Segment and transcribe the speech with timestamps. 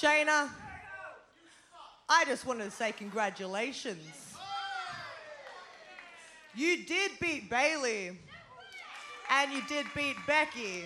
[0.00, 0.48] Shayna,
[2.08, 4.34] I just wanted to say congratulations.
[6.56, 8.18] You did beat Bailey,
[9.30, 10.84] and you did beat Becky.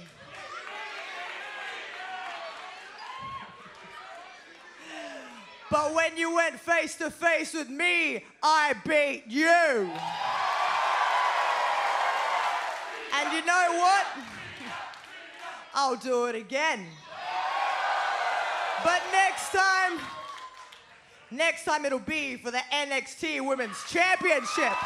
[5.71, 9.91] But when you went face to face with me, I beat you.
[13.15, 14.07] And you know what?
[15.75, 16.87] I'll do it again.
[19.39, 20.01] Next time,
[21.31, 24.77] next time it'll be for the NXT Women's Championship.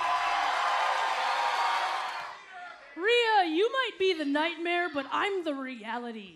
[2.95, 6.35] Rhea, you might be the nightmare, but I'm the reality.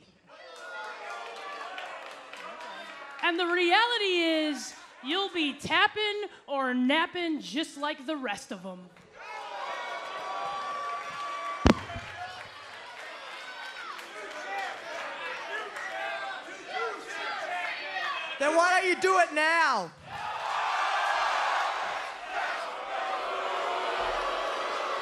[3.23, 4.05] And the reality
[4.47, 4.73] is,
[5.05, 8.81] you'll be tapping or napping just like the rest of them.
[18.39, 19.91] Then why don't you do it now?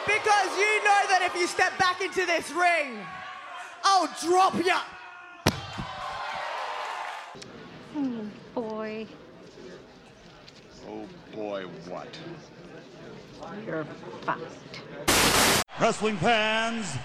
[0.07, 2.99] Because you know that if you step back into this ring,
[3.85, 4.75] I'll drop you.
[7.97, 9.07] Oh boy,
[10.89, 12.19] Oh boy, what?
[13.67, 13.85] you're
[14.23, 14.81] fucked.
[15.81, 16.97] Wrestling fans,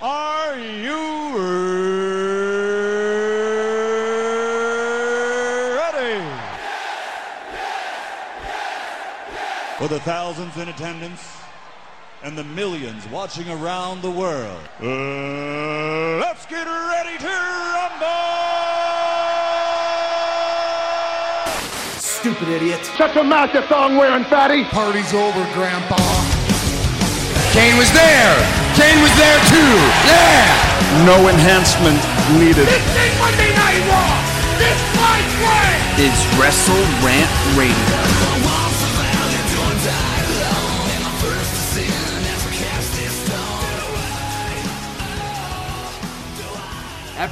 [0.00, 0.96] are you
[5.76, 6.22] ready?
[9.82, 11.18] For the thousands in attendance
[12.22, 18.06] and the millions watching around the world, uh, let's get ready to rumble!
[21.98, 22.78] Stupid idiot.
[22.94, 24.62] Shut your mouth, you thong wearing fatty.
[24.70, 25.98] Party's over, Grandpa.
[27.50, 28.38] Kane was there.
[28.78, 29.74] Kane was there too.
[30.06, 31.10] Yeah.
[31.10, 31.98] No enhancement
[32.38, 32.70] needed.
[32.70, 34.14] This ain't Monday Night Raw.
[34.62, 36.06] This fight's great.
[36.06, 38.71] Is Wrestle Rant Radio.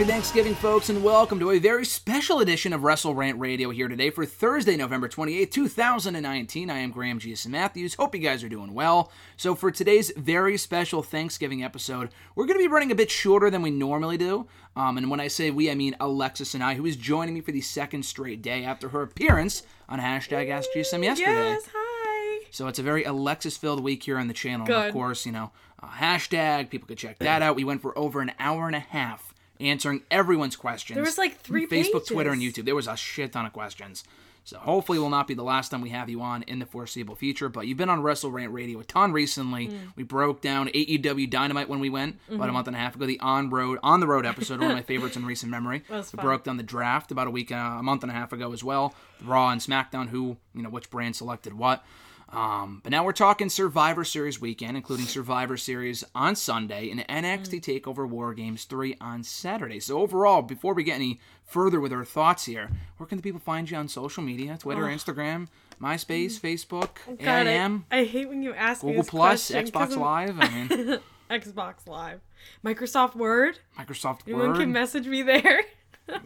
[0.00, 3.86] Happy Thanksgiving, folks, and welcome to a very special edition of Wrestle Rant Radio here
[3.86, 6.70] today for Thursday, November 28th, 2019.
[6.70, 7.46] I am Graham G.S.
[7.46, 7.96] Matthews.
[7.96, 9.12] Hope you guys are doing well.
[9.36, 13.50] So, for today's very special Thanksgiving episode, we're going to be running a bit shorter
[13.50, 14.46] than we normally do.
[14.74, 17.42] Um, and when I say we, I mean Alexis and I, who is joining me
[17.42, 21.50] for the second straight day after her appearance on hashtag AskGSM yesterday.
[21.50, 22.46] Yes, hi.
[22.50, 24.60] So it's a very Alexis filled week here on the channel.
[24.60, 24.86] And Good.
[24.86, 25.50] of course, you know,
[25.82, 27.54] uh, hashtag, people could check that out.
[27.54, 29.29] We went for over an hour and a half
[29.60, 30.94] answering everyone's questions.
[30.96, 32.40] There was, like, three Facebook, Twitter, and.
[32.42, 32.64] YouTube.
[32.64, 34.04] There was a shit ton of questions.
[34.42, 36.66] So hopefully it will not be the last time we have you on in the
[36.66, 37.50] foreseeable future.
[37.50, 39.68] But you've been on Wrestle Rant Radio a ton recently.
[39.68, 39.78] Mm.
[39.96, 42.54] We broke down AEW Dynamite when we went about a Mhm.
[42.54, 43.04] month and a half ago.
[43.04, 45.84] The on road on the road episode, one of my favorites in recent memory.
[45.90, 46.24] We fun.
[46.24, 48.64] broke down the draft about a week, uh, a month and a half ago as
[48.64, 48.94] well.
[49.22, 51.84] Raw and SmackDown, who you know which brand selected what.
[52.32, 57.60] Um, but now we're talking Survivor Series weekend, including Survivor Series on Sunday and NXT
[57.60, 57.80] Mm.
[57.82, 59.80] Takeover War Games 3 on Saturday.
[59.80, 63.40] So overall, before we get any further with our thoughts here, where can the people
[63.40, 64.56] find you on social media?
[64.60, 64.94] Twitter, Oh.
[64.94, 65.48] Instagram,
[65.82, 70.36] MySpace, Facebook, God, I, AIM, I hate when you ask me Google Plus, Xbox Live.
[70.38, 70.98] I mean,
[71.30, 72.20] Xbox Live,
[72.64, 73.58] Microsoft Word.
[73.76, 74.58] Microsoft Anyone Word.
[74.58, 75.62] can message me there.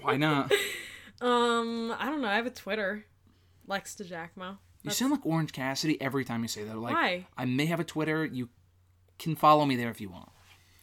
[0.03, 0.53] Why not?
[1.22, 2.28] um, I don't know.
[2.28, 3.06] I have a Twitter,
[3.66, 4.59] Lex DeJacmo.
[4.84, 6.77] You sound like Orange Cassidy every time you say that.
[6.77, 7.27] Like, Why?
[7.39, 8.25] I may have a Twitter.
[8.25, 8.50] You
[9.19, 10.28] can follow me there if you want.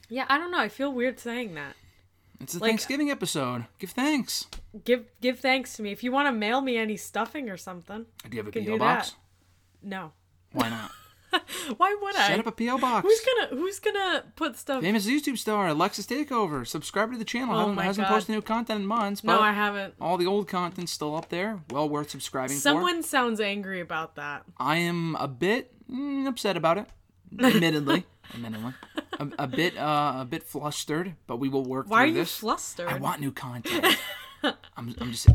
[0.09, 0.59] Yeah, I don't know.
[0.59, 1.75] I feel weird saying that.
[2.39, 3.67] It's a Like- Thanksgiving episode.
[3.77, 4.47] Give thanks.
[4.83, 8.07] Give give thanks to me if you want to mail me any stuffing or something.
[8.27, 9.11] Do you have a PO box?
[9.11, 9.87] that.
[9.87, 10.13] No.
[10.51, 10.91] Why not?
[11.77, 12.27] Why would I?
[12.27, 13.05] Set up a PO box.
[13.07, 14.81] Who's gonna Who's gonna put stuff?
[14.81, 16.65] Famous YouTube star Alexis Takeover.
[16.67, 17.57] Subscribe to the channel.
[17.57, 18.13] Oh my hasn't God.
[18.15, 19.23] posted new content in months.
[19.23, 19.93] No, I haven't.
[19.99, 21.59] All the old content's still up there.
[21.69, 22.61] Well worth subscribing for.
[22.61, 24.43] Someone sounds angry about that.
[24.57, 26.85] I am a bit mm, upset about it.
[27.39, 28.73] Admittedly, admittedly,
[29.17, 32.19] a, a bit uh, a bit flustered, but we will work Why are through you
[32.23, 32.37] this.
[32.37, 32.89] flustered?
[32.89, 33.97] I want new content.
[34.43, 35.29] I'm, I'm just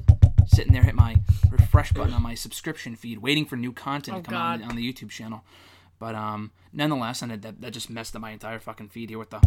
[0.47, 1.17] sitting there, hit my
[1.51, 4.77] refresh button on my subscription feed, waiting for new content Oh, to come on, on
[4.77, 5.43] the YouTube channel.
[5.99, 9.31] But um, nonetheless, and that, that just messed up my entire fucking feed here with
[9.31, 9.41] the.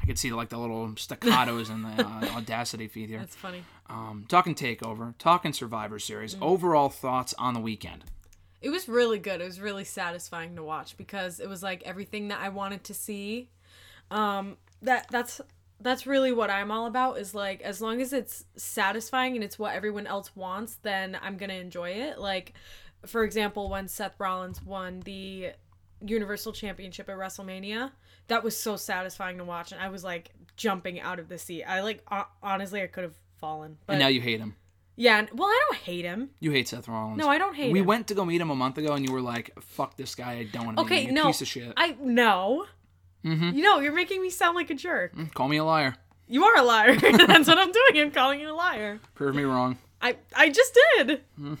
[0.00, 3.18] I could see like the little staccatos in the uh, Audacity feed here.
[3.18, 3.62] That's funny.
[3.88, 6.34] Um, talking Takeover, talking Survivor Series.
[6.34, 6.42] Mm.
[6.42, 8.04] Overall thoughts on the weekend.
[8.60, 9.40] It was really good.
[9.40, 12.94] It was really satisfying to watch because it was like everything that I wanted to
[12.94, 13.50] see.
[14.10, 15.40] Um that that's
[15.80, 19.58] that's really what I'm all about is like as long as it's satisfying and it's
[19.58, 22.18] what everyone else wants, then I'm going to enjoy it.
[22.18, 22.54] Like
[23.06, 25.52] for example, when Seth Rollins won the
[26.04, 27.90] Universal Championship at WrestleMania,
[28.28, 31.64] that was so satisfying to watch and I was like jumping out of the seat.
[31.64, 33.78] I like ho- honestly I could have fallen.
[33.86, 34.54] But and now you hate him.
[34.96, 35.26] Yeah.
[35.32, 36.30] Well, I don't hate him.
[36.40, 37.18] You hate Seth Rollins.
[37.18, 37.84] No, I don't hate We him.
[37.84, 40.16] We went to go meet him a month ago, and you were like, "Fuck this
[40.16, 40.32] guy!
[40.32, 41.14] I don't want to Okay, meet him.
[41.14, 41.26] no.
[41.28, 42.66] Piece of shit." I no.
[43.24, 43.54] Mhm.
[43.54, 45.12] You know, you're making me sound like a jerk.
[45.34, 45.94] Call me a liar.
[46.26, 46.96] You are a liar.
[47.00, 48.02] That's what I'm doing.
[48.02, 48.98] I'm calling you a liar.
[49.14, 49.78] Prove me wrong.
[50.02, 51.22] I I just did.
[51.36, 51.54] Hmm.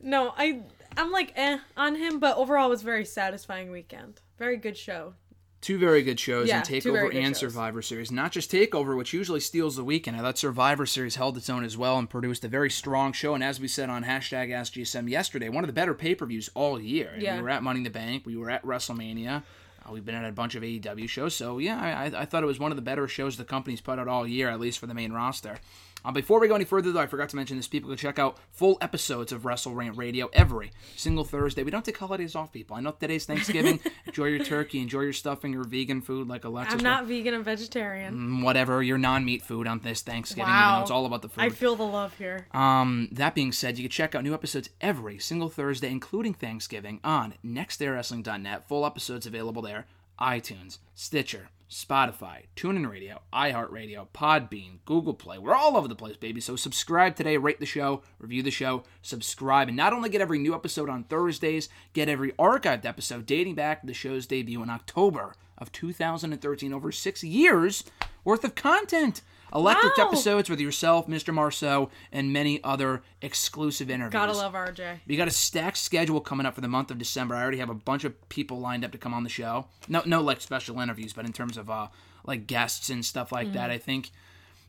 [0.00, 0.62] No, I
[0.96, 4.20] I'm like eh on him, but overall it was a very satisfying weekend.
[4.38, 5.14] Very good show.
[5.60, 7.38] Two very good shows Yeah, in Takeover and shows.
[7.38, 8.12] Survivor Series.
[8.12, 10.14] Not just Takeover, which usually steals the weekend.
[10.16, 13.34] I thought Survivor Series held its own as well and produced a very strong show.
[13.34, 16.50] And as we said on hashtag AskGSM yesterday, one of the better pay per views
[16.54, 17.12] all year.
[17.14, 17.36] And Yeah.
[17.36, 18.26] We were at Money in the Bank.
[18.26, 19.42] We were at WrestleMania.
[19.86, 21.34] Uh, we've been at a bunch of AEW shows.
[21.34, 23.98] So yeah, I- I thought it was one of the better shows the company's put
[23.98, 25.56] out all year, at least for the main roster.
[26.04, 27.66] Uh, before we go any further, though, I forgot to mention this.
[27.66, 31.62] People can check out full episodes of Wrestle Rant Radio every single Thursday.
[31.62, 32.76] We don't take holidays off, people.
[32.76, 33.80] I know today's Thanksgiving.
[34.06, 36.74] enjoy your turkey, enjoy your stuffing, your vegan food like Alexis.
[36.74, 38.14] I'm not vegan, I'm vegetarian.
[38.14, 40.50] Mm, whatever your non-meat food on this Thanksgiving.
[40.50, 40.82] Wow.
[40.82, 41.42] it's all about the food.
[41.42, 42.48] I feel the love here.
[42.52, 47.00] Um, that being said, you can check out new episodes every single Thursday, including Thanksgiving,
[47.02, 48.68] on nexterawrestling.net.
[48.68, 49.86] Full episodes available there.
[50.20, 55.38] iTunes, Stitcher, Spotify, TuneIn Radio, iHeartRadio, Podbean, Google Play.
[55.38, 56.40] We're all over the place, baby.
[56.40, 60.38] So subscribe today, rate the show, review the show, subscribe, and not only get every
[60.38, 64.70] new episode on Thursdays, get every archived episode dating back to the show's debut in
[64.70, 66.72] October of 2013.
[66.72, 67.84] Over six years
[68.24, 69.22] worth of content.
[69.54, 70.06] Electric Wow.
[70.08, 71.32] episodes with yourself, Mr.
[71.32, 74.12] Marceau, and many other exclusive interviews.
[74.12, 75.00] Gotta love RJ.
[75.06, 77.34] We got a stacked schedule coming up for the month of December.
[77.36, 79.66] I already have a bunch of people lined up to come on the show.
[79.88, 81.88] No, no, like special interviews, but in terms of uh,
[82.24, 83.70] like guests and stuff like that.
[83.70, 83.74] Mhm.
[83.74, 84.10] I think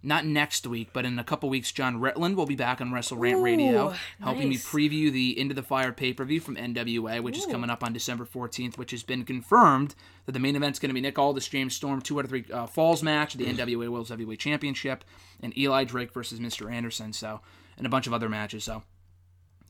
[0.05, 3.17] not next week, but in a couple weeks, John Retland will be back on Wrestle
[3.17, 7.21] Rant Radio, Ooh, helping me preview the Into the Fire pay per view from NWA,
[7.21, 10.79] which is coming up on December 14th, which has been confirmed that the main event's
[10.79, 13.45] going to be Nick Aldis, James Storm, two out of three uh, falls match, the
[13.45, 15.03] NWA World Heavyweight Championship,
[15.41, 16.71] and Eli Drake versus Mr.
[16.71, 17.11] Anderson.
[17.11, 17.41] So,
[17.77, 18.63] and a bunch of other matches.
[18.63, 18.83] So,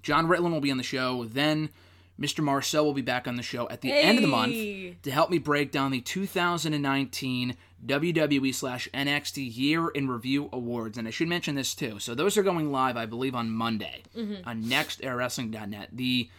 [0.04, 1.26] John Ritlin will be on the show.
[1.26, 1.70] Then
[2.20, 2.44] Mr.
[2.44, 4.54] Marcel will be back on the show at the end of the month
[5.04, 10.98] to help me break down the 2019 WWE slash NXT Year in Review Awards.
[10.98, 12.00] And I should mention this too.
[12.00, 14.46] So those are going live, I believe, on Monday Mhm.
[14.46, 15.90] on nexterawrestling.net.
[15.94, 16.30] The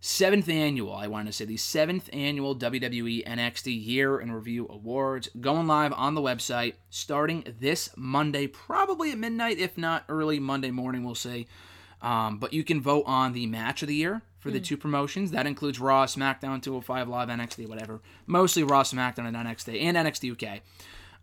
[0.00, 5.28] seventh annual, I want to say, the seventh annual WWE NXT Year in Review Awards
[5.40, 10.70] going live on the website starting this Monday, probably at midnight, if not early Monday
[10.72, 11.46] morning, we'll see.
[12.00, 14.64] Um, but you can vote on the match of the year for the Mm.
[14.64, 15.30] two promotions.
[15.30, 18.00] That includes Raw, SmackDown, 205 Live, NXT, whatever.
[18.26, 20.60] Mostly Raw, SmackDown, and NXT, and NXT UK.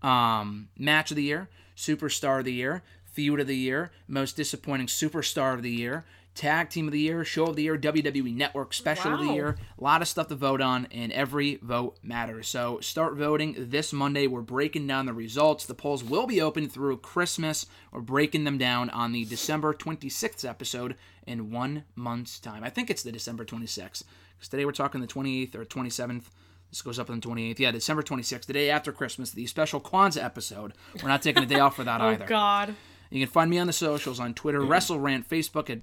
[0.02, 4.88] Um, match of the year, Superstar of the year, Feud of the year, Most Disappointing
[4.88, 6.06] Superstar of the year,
[6.36, 9.58] Tag Team of the Year, Show of the Year, WWE Network Special of the Year.
[9.78, 12.48] A lot of stuff to vote on, and every vote matters.
[12.48, 14.26] So start voting this Monday.
[14.26, 15.66] We're breaking down the results.
[15.66, 17.66] The polls will be open through Christmas.
[17.92, 20.96] We're breaking them down on the December 26th episode
[21.30, 22.64] in one month's time.
[22.64, 24.04] I think it's the December 26th,
[24.36, 26.24] because today we're talking the 28th or 27th.
[26.72, 27.60] This goes up on the 28th.
[27.60, 30.74] Yeah, December 26th, the day after Christmas, the special Kwanzaa episode.
[31.02, 32.26] We're not taking a day off for that Oh either.
[32.26, 32.76] Oh, God.
[33.12, 35.80] You can find me on the socials on Twitter, WrestleRant, Facebook at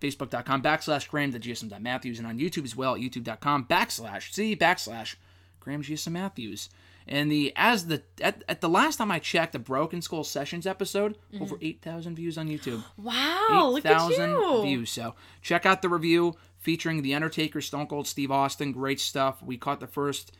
[0.00, 4.56] facebook.com backslash Graham the GSM Matthews, and on YouTube as well at youtube.com backslash C
[4.56, 5.16] backslash
[5.60, 6.68] Graham GSM Matthews.
[7.08, 10.66] And the as the at, at the last time I checked, the Broken Skull Sessions
[10.66, 11.42] episode, Mhm.
[11.42, 12.82] over eight thousand views on YouTube.
[12.96, 14.62] Wow, look at 8,000 you.
[14.62, 14.90] views.
[14.90, 18.72] So check out the review featuring The Undertaker, Stone Cold Steve Austin.
[18.72, 19.40] Great stuff.
[19.42, 20.32] We caught the first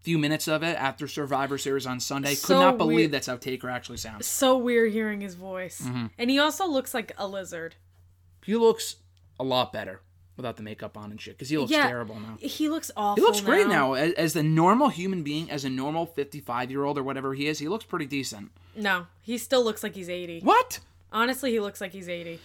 [0.00, 2.36] few minutes of it after Survivor Series on Sunday.
[2.36, 3.10] Could not believe weird.
[3.12, 4.26] that's how Taker actually sounds.
[4.26, 5.82] So weird hearing his voice.
[5.82, 6.10] Mhm.
[6.16, 7.74] And he also looks like a lizard.
[8.44, 8.96] He looks
[9.38, 10.00] a lot better
[10.38, 12.38] without the makeup on and shit because he looks Yeah, terrible now.
[12.40, 13.16] He looks awful.
[13.22, 13.92] He looks great now.
[13.92, 17.46] As, as the normal human being, as a normal 55 year old or whatever he
[17.48, 18.50] is, he looks pretty decent.
[18.74, 20.40] No, he still looks like he's 80.
[20.40, 20.78] What?
[21.12, 22.38] Honestly, he looks like he's 80.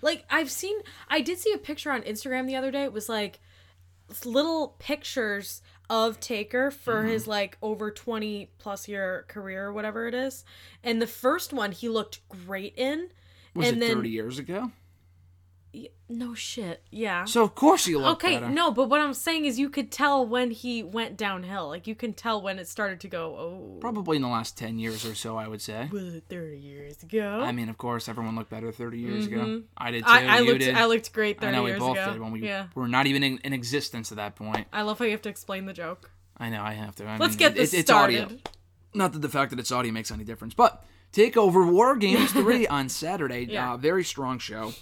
[0.00, 0.76] Like I've seen
[1.08, 2.84] I did see a picture on Instagram the other day.
[2.84, 3.40] It was like
[4.24, 5.60] little pictures
[5.90, 7.08] of Taker for Mhm.
[7.08, 10.44] his like over 20 plus year career or whatever it is.
[10.82, 13.10] And the first one he looked great in.
[13.54, 14.72] Was and it then 30 years ago?
[16.08, 16.82] No shit.
[16.90, 17.24] Yeah.
[17.24, 18.48] So of course he looked Okay, better.
[18.52, 21.68] no, but what I'm saying is you could tell when he went downhill.
[21.68, 23.78] Like you can tell when it started to go, oh.
[23.80, 25.88] Probably in the last 10 years or so, I would say.
[25.90, 27.40] Was it 30 years ago?
[27.42, 29.38] I mean, of course, everyone looked better 30 years ago.
[29.38, 29.62] Mhm.
[29.76, 30.10] I did too.
[30.10, 30.74] I- I looked- did.
[30.74, 32.12] I looked great I know we both ago.
[32.12, 32.66] did when we Yeah.
[32.74, 34.66] were not even in, in existence at that point.
[34.72, 36.10] I love how you have to explain the joke.
[36.36, 37.06] I know, I have to.
[37.06, 38.28] I Let's mean, get it- this it's, audio.
[38.92, 42.66] Not that the fact that it's audio makes any difference, but Takeover War Games 3
[42.66, 43.46] on Saturday.
[43.48, 43.72] Yeah.
[43.72, 44.72] Uh, very strong show.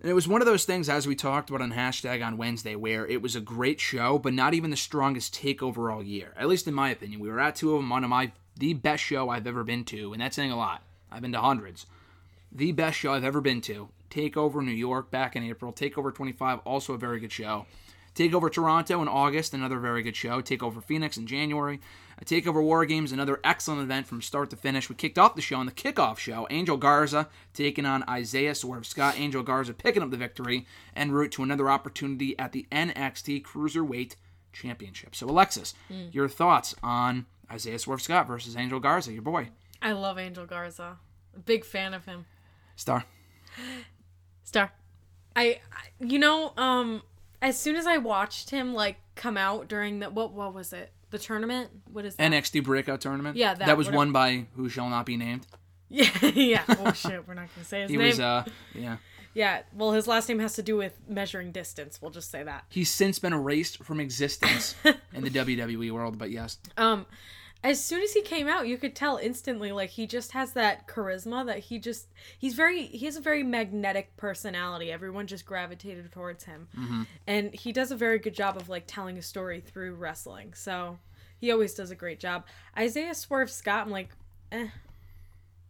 [0.00, 2.74] And it was one of those things, as we talked about on hashtag on Wednesday,
[2.74, 6.32] where it was a great show, but not even the strongest takeover all year.
[6.38, 7.20] At least in my opinion.
[7.20, 9.84] We were at two of them, one of my the best show I've ever been
[9.86, 10.82] to, and that's saying a lot.
[11.10, 11.86] I've been to hundreds.
[12.52, 13.88] The best show I've ever been to.
[14.10, 15.72] Takeover New York back in April.
[15.72, 17.66] Takeover 25, also a very good show.
[18.14, 20.42] Takeover Toronto in August, another very good show.
[20.42, 21.80] Takeover Phoenix in January.
[22.20, 24.88] A Takeover War Games, another excellent event from start to finish.
[24.88, 26.46] We kicked off the show on the kickoff show.
[26.50, 29.18] Angel Garza taking on Isaiah Swerve Scott.
[29.18, 34.16] Angel Garza picking up the victory en route to another opportunity at the NXT Cruiserweight
[34.52, 35.14] Championship.
[35.14, 36.12] So, Alexis, Mm.
[36.12, 39.48] your thoughts on Isaiah Swerve Scott versus Angel Garza, your boy?
[39.80, 40.98] I love Angel Garza.
[41.46, 42.26] Big fan of him.
[42.76, 43.04] Star.
[44.44, 44.72] Star.
[45.36, 47.02] I, I you know, um
[47.42, 50.92] as soon as I watched him like come out during the what what was it?
[51.10, 51.70] The tournament?
[51.92, 52.30] What is that?
[52.30, 53.36] NXT Breakout Tournament.
[53.36, 53.96] Yeah, that, that was whatever.
[53.98, 55.46] won by who shall not be named.
[55.88, 56.62] Yeah, yeah.
[56.68, 58.08] Oh shit, we're not gonna say his He name.
[58.08, 58.96] was, uh, yeah.
[59.32, 62.02] Yeah, well, his last name has to do with measuring distance.
[62.02, 62.64] We'll just say that.
[62.68, 64.74] He's since been erased from existence
[65.14, 66.58] in the WWE world, but yes.
[66.76, 67.06] Um,
[67.62, 70.86] as soon as he came out, you could tell instantly, like he just has that
[70.88, 74.90] charisma that he just he's very he has a very magnetic personality.
[74.90, 77.06] Everyone just gravitated towards him, Mhm.
[77.26, 80.54] and he does a very good job of like telling a story through wrestling.
[80.54, 80.98] So
[81.38, 82.46] he always does a great job.
[82.78, 84.08] Isaiah Swerve Scott, I'm like,
[84.52, 84.68] eh.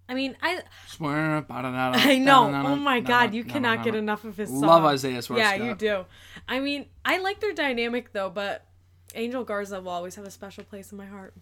[0.08, 0.62] I mean, I
[0.98, 2.52] ba-da-da-da, I know.
[2.66, 4.60] Oh my god, you cannot get enough of his song.
[4.60, 5.66] Love Isaiah Swerve Yeah, Scott.
[5.66, 6.04] you do.
[6.48, 8.66] I mean, I like their dynamic though, but
[9.14, 11.34] Angel Garza will always have a special place in my heart.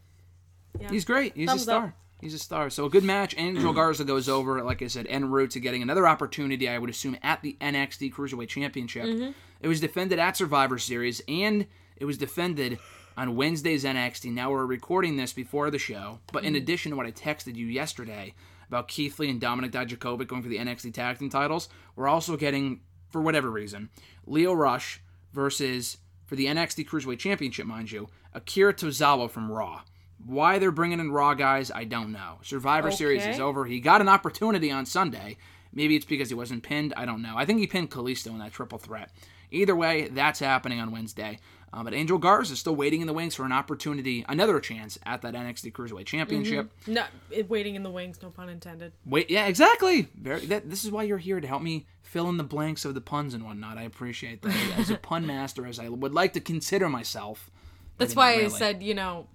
[0.81, 0.91] Yeah.
[0.91, 1.35] He's great.
[1.37, 1.85] He's Thumbs a star.
[1.87, 1.93] up.
[2.21, 2.69] He's a star.
[2.71, 3.35] So a good match.
[3.39, 6.91] Angel Garza goes over, like I said, en route to getting another opportunity, I would
[6.91, 9.05] assume, at the NXT Cruiserweight Championship.
[9.05, 9.35] Mhm.
[9.61, 11.67] It was defended at Survivor Series, and
[11.97, 12.79] it was defended
[13.17, 14.31] on Wednesday's NXT.
[14.33, 16.59] Now we're recording this before the show, but in Mhm.
[16.59, 18.35] addition to what I texted you yesterday
[18.69, 22.37] about Keith Lee and Dominic Dijakovic going for the NXT Tag Team titles, we're also
[22.37, 23.89] getting, for whatever reason,
[24.27, 25.01] Lio Rush
[25.33, 29.83] versus, for the NXT Cruiserweight Championship, mind you, Akira Tozawa from Raw.
[30.25, 32.39] Why they're bringing in Raw guys, I don't know.
[32.43, 33.65] Survivor Series is over.
[33.65, 35.37] He got an opportunity on Sunday.
[35.73, 36.93] Maybe it's because he wasn't pinned.
[36.97, 37.35] I don't know.
[37.37, 39.11] I think he pinned Kalisto in that triple threat.
[39.51, 41.39] Either way, that's happening on Wednesday.
[41.73, 44.99] Uh, but Angel Garza is still waiting in the wings for an opportunity, another chance
[45.05, 46.73] at that NXT Cruiserweight Championship.
[46.87, 46.95] Mhm.
[46.95, 48.93] No, it, waiting in the wings, no pun intended.
[49.05, 50.09] Wait, yeah, exactly.
[50.19, 50.47] Very.
[50.47, 53.03] That, this is why you're here to help me fill in the blanks of the
[53.03, 53.77] puns and whatnot.
[53.77, 54.79] I appreciate that.
[54.79, 57.51] As a pun master, as I would like to consider myself.
[57.99, 59.27] That's why I said, you know,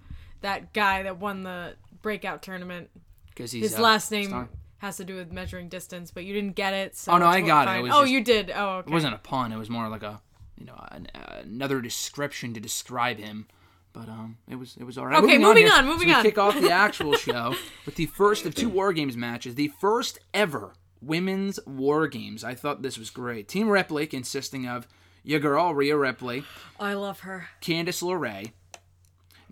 [0.44, 2.90] that guy that won the breakout tournament.
[3.34, 4.48] 'Cause he's his last name star.
[4.78, 6.94] has to do with measuring distance, but you didn't get it.
[6.96, 7.70] So oh no, I got it.
[7.70, 7.80] fine.
[7.80, 8.52] it was oh, just- you did.
[8.54, 8.90] Oh, okay.
[8.90, 9.52] It wasn't a pun.
[9.52, 10.20] It was more like a,
[10.56, 11.08] you know, an,
[11.42, 13.48] another description to describe him.
[13.94, 15.22] But um, it was it was all right.
[15.22, 15.74] Okay, moving here.
[15.74, 16.22] on, moving so on.
[16.22, 17.54] Kick off the actual show
[17.86, 22.44] with the first of two War Games matches, the first ever women's War Games.
[22.44, 23.48] I thought this was great.
[23.48, 24.86] Team Ripley, consisting of
[25.22, 26.44] your girl Rhea Ripley,
[26.78, 27.48] I love her.
[27.62, 28.52] Candice LeRae.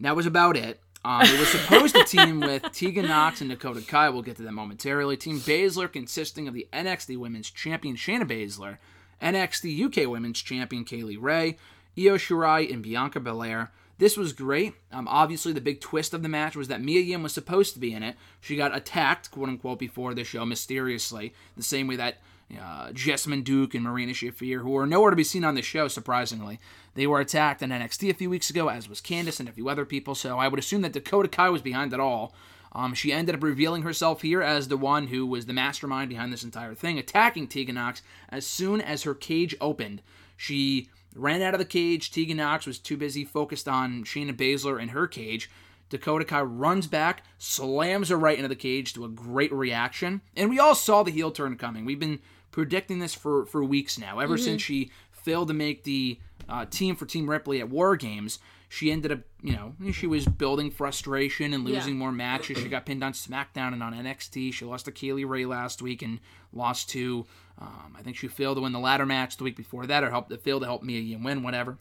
[0.02, 0.80] That was about it.
[1.04, 4.08] Um, it was supposed to team with Tegan Knox and Dakota Kai.
[4.08, 5.16] We'll get to that momentarily.
[5.16, 8.78] Team Baszler, consisting of the NXT Women's Champion Shayna Baszler,
[9.20, 11.56] NXT UK Women's Champion Kay Lee Ray,
[11.96, 13.70] Io Shirai, and Bianca Belair.
[13.98, 14.74] This was great.
[14.90, 17.80] Um, obviously, the big twist of the match was that Mia Yim was supposed to
[17.80, 18.16] be in it.
[18.40, 22.18] She got attacked, quote unquote, before the show mysteriously, the same way that
[22.60, 25.88] uh, Jessamyn Duke and Marina Shafir, who were nowhere to be seen on the show,
[25.88, 26.60] surprisingly.
[26.94, 29.68] They were attacked in NXT a few weeks ago, as was Candice and a few
[29.68, 32.34] other people, so I would assume that Dakota Kai was behind it all.
[32.74, 36.32] Um, she ended up revealing herself here as the one who was the mastermind behind
[36.32, 40.02] this entire thing, attacking Tegan Knox as soon as her cage opened.
[40.36, 42.10] She ran out of the cage.
[42.10, 45.50] Tegan Knox was too busy focused on Shayna Baszler and her cage.
[45.90, 50.22] Dakota Kai runs back, slams her right into the cage to a great reaction.
[50.34, 51.84] And we all saw the heel turn coming.
[51.84, 52.20] We've been
[52.52, 54.20] predicting this for, for weeks now.
[54.20, 54.44] Ever Mhm.
[54.44, 56.18] since she failed to make the
[56.48, 60.26] uh, team for Team Ripley at War Games, she ended up, you know, she was
[60.26, 61.76] building frustration and Yeah.
[61.76, 62.58] losing more matches.
[62.58, 64.50] She got pinned on SmackDown and on NXT.
[64.52, 66.18] She lost to Kay Lee Ray last week and
[66.52, 67.26] lost to,
[67.58, 70.10] um, I think she failed to win the ladder match the week before that, or
[70.10, 71.78] helped failed to help Mia Yim win, whatever.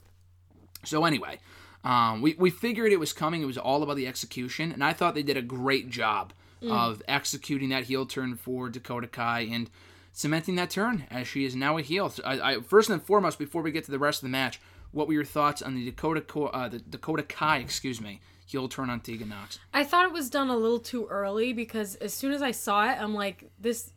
[0.83, 1.39] So anyway,
[1.83, 3.41] um, we we figured it was coming.
[3.41, 6.69] It was all about the execution, and I thought they did a great job Mm.
[6.71, 9.67] of executing that heel turn for Dakota Kai and
[10.11, 12.13] cementing that turn as she is now a heel.
[12.25, 14.59] I, I, first and foremost, before we get to the rest of the match,
[14.91, 18.89] what were your thoughts on the Dakota uh, the Dakota Kai, excuse me, heel turn
[18.89, 19.59] on Tegan Knox?
[19.73, 22.89] I thought it was done a little too early because as soon as I saw
[22.89, 23.91] it, I'm like, this.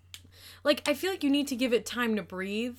[0.63, 2.79] Like, I feel like you need to give it time to breathe.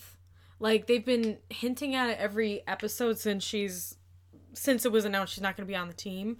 [0.59, 3.97] Like, they've been hinting at it every episode since she's.
[4.53, 6.37] Since it was announced she's not going to be on the team.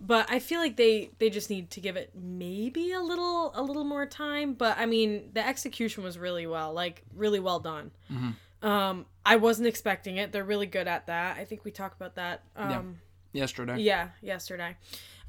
[0.00, 3.62] But I feel like they they just need to give it maybe a little a
[3.62, 4.54] little more time.
[4.54, 7.90] But I mean, the execution was really well, like really well done.
[8.10, 8.34] Mhm.
[8.66, 10.32] Um, I wasn't expecting it.
[10.32, 11.36] They're really good at that.
[11.38, 12.42] I think we talked about that.
[12.56, 12.78] Yeah.
[12.78, 12.98] Um,
[13.32, 13.78] Yesterday.
[13.78, 14.76] Yeah, yesterday.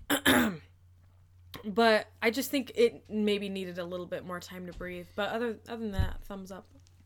[1.66, 5.08] but I just think it maybe needed a little bit more time to breathe.
[5.16, 6.66] But other other than that, thumbs up.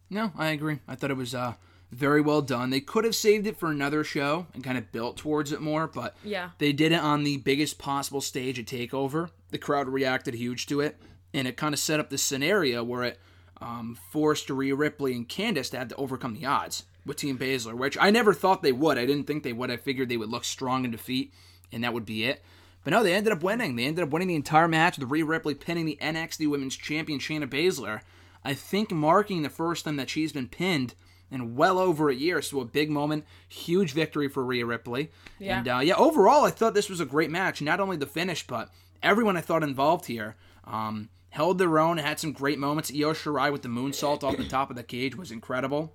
[0.10, 0.80] No, I agree.
[0.88, 1.56] I thought it was uh,
[1.96, 2.70] very well done.
[2.70, 5.88] They could have saved it for another show and kind of built towards it more,
[5.88, 6.50] but Yeah.
[6.58, 9.30] they did it on the biggest possible stage at Takeover.
[9.52, 10.98] The crowd reacted huge to it,
[11.34, 13.20] and it kind of set up this scenario where it
[13.62, 17.74] um, forced Rhea Ripley and Candice to have to overcome the odds with Team Baszler,
[17.74, 18.98] which I never thought they would.
[18.98, 19.72] I didn't think they would.
[19.72, 21.34] I figured they would look strong in defeat,
[21.72, 22.44] and that would be it.
[22.84, 23.78] But no, they ended up winning.
[23.78, 27.20] They ended up winning the entire match with Rhea Ripley pinning the NXT Women's Champion
[27.20, 28.02] Shayna Baszler.
[28.44, 30.94] I think marking the first time that she's been pinned
[31.32, 32.42] in well over a year.
[32.42, 35.12] So a big moment, huge victory for Rhea Ripley.
[35.40, 35.60] Yeah.
[35.60, 37.62] And uh, yeah, overall, I thought this was a great match.
[37.62, 38.70] Not only the finish, but
[39.02, 41.98] everyone I thought involved here um, held their own.
[41.98, 42.92] And had some great moments.
[42.92, 45.94] Io Shirai with the moonsault off the top of the cage was incredible.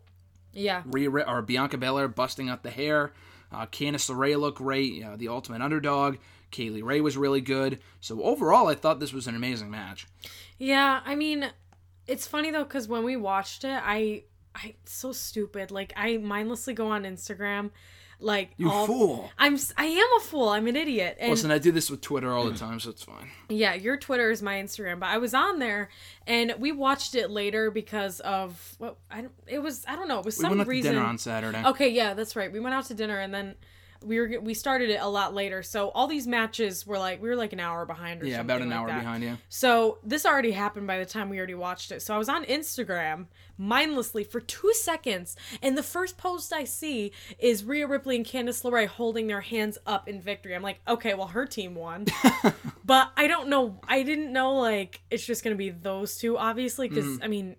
[0.52, 0.82] Yeah.
[0.86, 3.12] Rhea, or Bianca Belair busting out the hair.
[3.52, 5.02] Uh, Candice LeRae looked great.
[5.02, 6.16] Uh, the Ultimate Underdog.
[6.50, 7.78] Kay Lee Ray was really good.
[8.00, 10.06] So overall, I thought this was an amazing match.
[10.58, 11.50] Yeah, I mean,
[12.06, 15.70] it's funny though because when we watched it, I, I so stupid.
[15.70, 17.70] Like I mindlessly go on Instagram,
[18.18, 19.30] like You all- fool.
[19.38, 20.48] I'm I am a fool.
[20.48, 21.16] I'm an idiot.
[21.20, 23.30] And Listen, I do this with Twitter all the time, so it's fine.
[23.48, 25.88] yeah, your Twitter is my Instagram, but I was on there
[26.26, 29.84] and we watched it later because of what I it was.
[29.88, 30.18] I don't know.
[30.18, 30.92] It was We some went out to reason.
[30.94, 31.62] dinner on Saturday.
[31.64, 32.52] Okay, yeah, that's right.
[32.52, 33.54] We went out to dinner and then
[34.02, 35.62] we were we started it a lot later.
[35.62, 38.62] So all these matches were like we were like an hour behind or Yeah, about
[38.62, 38.98] an like hour that.
[39.00, 39.36] behind you.
[39.50, 42.00] So this already happened by the time we already watched it.
[42.00, 43.26] So I was on Instagram
[43.60, 48.64] mindlessly for two seconds, and the first post I see is Rhea Ripley and Candice
[48.64, 50.54] LeRae holding their hands up in victory.
[50.54, 52.06] I'm like, okay, well her team won,
[52.84, 53.78] but I don't know.
[53.86, 57.22] I didn't know like it's just gonna be those two, obviously, because Mm-hmm.
[57.24, 57.56] I mean.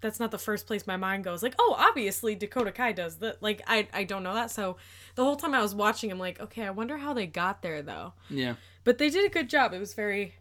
[0.00, 1.42] That's not the first place my mind goes.
[1.42, 3.42] Like, oh, obviously Dakota Kai does that.
[3.42, 4.48] Like, I I don't know that.
[4.52, 4.76] So
[5.16, 7.82] the whole time I was watching, I'm like, okay, I wonder how they got there
[7.82, 8.54] though Yeah.
[8.84, 9.72] but they did a good job.
[9.72, 10.34] It was very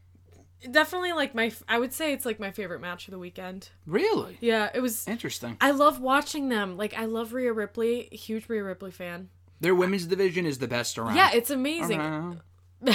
[0.72, 3.70] definitely like my I would say it's like my favorite match of the weekend.
[3.86, 4.38] Really?
[4.42, 5.58] Yeah, it was Interesting.
[5.62, 6.78] I love watching them.
[6.78, 9.30] Like I love Rhea Ripley, huge Rhea Ripley fan.
[9.60, 11.16] Their women's division is the best around.
[11.16, 12.42] Yeah, it's amazing.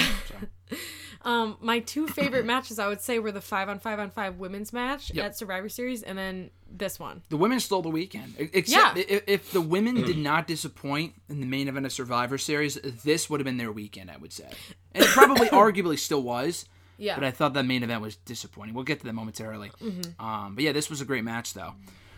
[1.25, 4.39] Um my two favorite matches I would say were the 5 on 5 on 5
[4.39, 5.25] women's match Yep.
[5.25, 7.21] at Survivor Series and then this one.
[7.29, 8.33] The women stole the weekend.
[8.37, 9.19] Except Yeah.
[9.25, 13.39] if the women did not disappoint in the main event of Survivor Series, this would
[13.39, 14.49] have been their weekend, I would say.
[14.93, 16.65] And it probably arguably still was.
[17.03, 17.15] Yeah.
[17.15, 18.73] But I thought that main event was disappointing.
[18.73, 19.71] We'll get to that momentarily.
[19.81, 20.25] Mm-hmm.
[20.25, 21.73] Um, but yeah, this was a great match, though.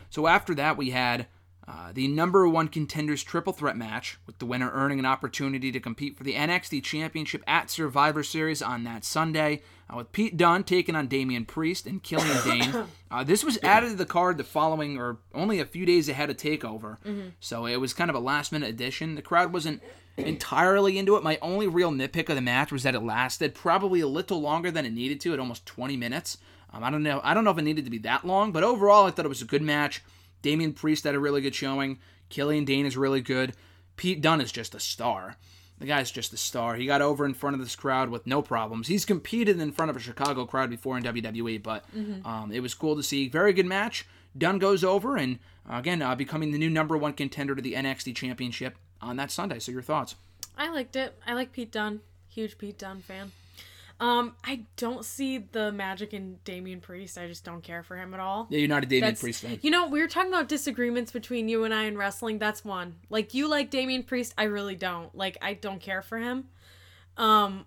[0.09, 1.25] So after that, we had
[1.67, 5.79] uh, the number one contenders triple threat match, with the winner earning an opportunity to
[5.79, 10.63] compete for the NXT Championship at Survivor Series on that Sunday, uh, with Pete Dunne
[10.63, 12.85] taking on Damian Priest and Killian Dain.
[13.09, 16.29] Uh, this was added to the card the following, or only a few days ahead
[16.29, 16.97] of Takeover,
[17.39, 19.15] so it was kind of a last minute addition.
[19.15, 19.81] The crowd wasn't
[20.17, 21.23] entirely into it.
[21.23, 24.71] My only real nitpick of the match was that it lasted probably a little longer
[24.71, 26.37] than it needed to, at almost 20 minutes.
[26.71, 27.21] Um, I don't know.
[27.23, 29.29] I don't know if it needed to be that long, but overall, I thought it
[29.29, 30.03] was a good match.
[30.41, 31.99] Damian Priest had a really good showing.
[32.29, 33.53] Killian Dain is really good.
[33.95, 35.37] Pete Dunne is just a star.
[35.79, 36.75] The guy's just a star.
[36.75, 38.87] He got over in front of this crowd with no problems.
[38.87, 41.83] He's competed in front of a Chicago crowd before in WWE, but
[42.25, 43.27] um, it was cool to see.
[43.27, 44.05] Very good match.
[44.37, 48.15] Dunne goes over and again uh, becoming the new number one contender to the NXT
[48.15, 49.59] Championship on that Sunday.
[49.59, 50.15] So your thoughts?
[50.57, 51.13] I liked it.
[51.25, 52.01] I like Pete Dunne.
[52.29, 53.31] Huge Pete Dunne fan.
[53.97, 57.17] Um, I don't see the magic in Damian Priest.
[57.17, 58.47] I just don't care for him at all.
[58.49, 59.59] Yeah, you're not a Damian That's- Priest fan.
[59.61, 62.37] You know, we were talking about disagreements between you and I in wrestling.
[62.37, 62.95] That's one.
[63.09, 65.15] Like you like Damian Priest, I really don't.
[65.15, 66.49] Like I don't care for him.
[67.15, 67.65] Um,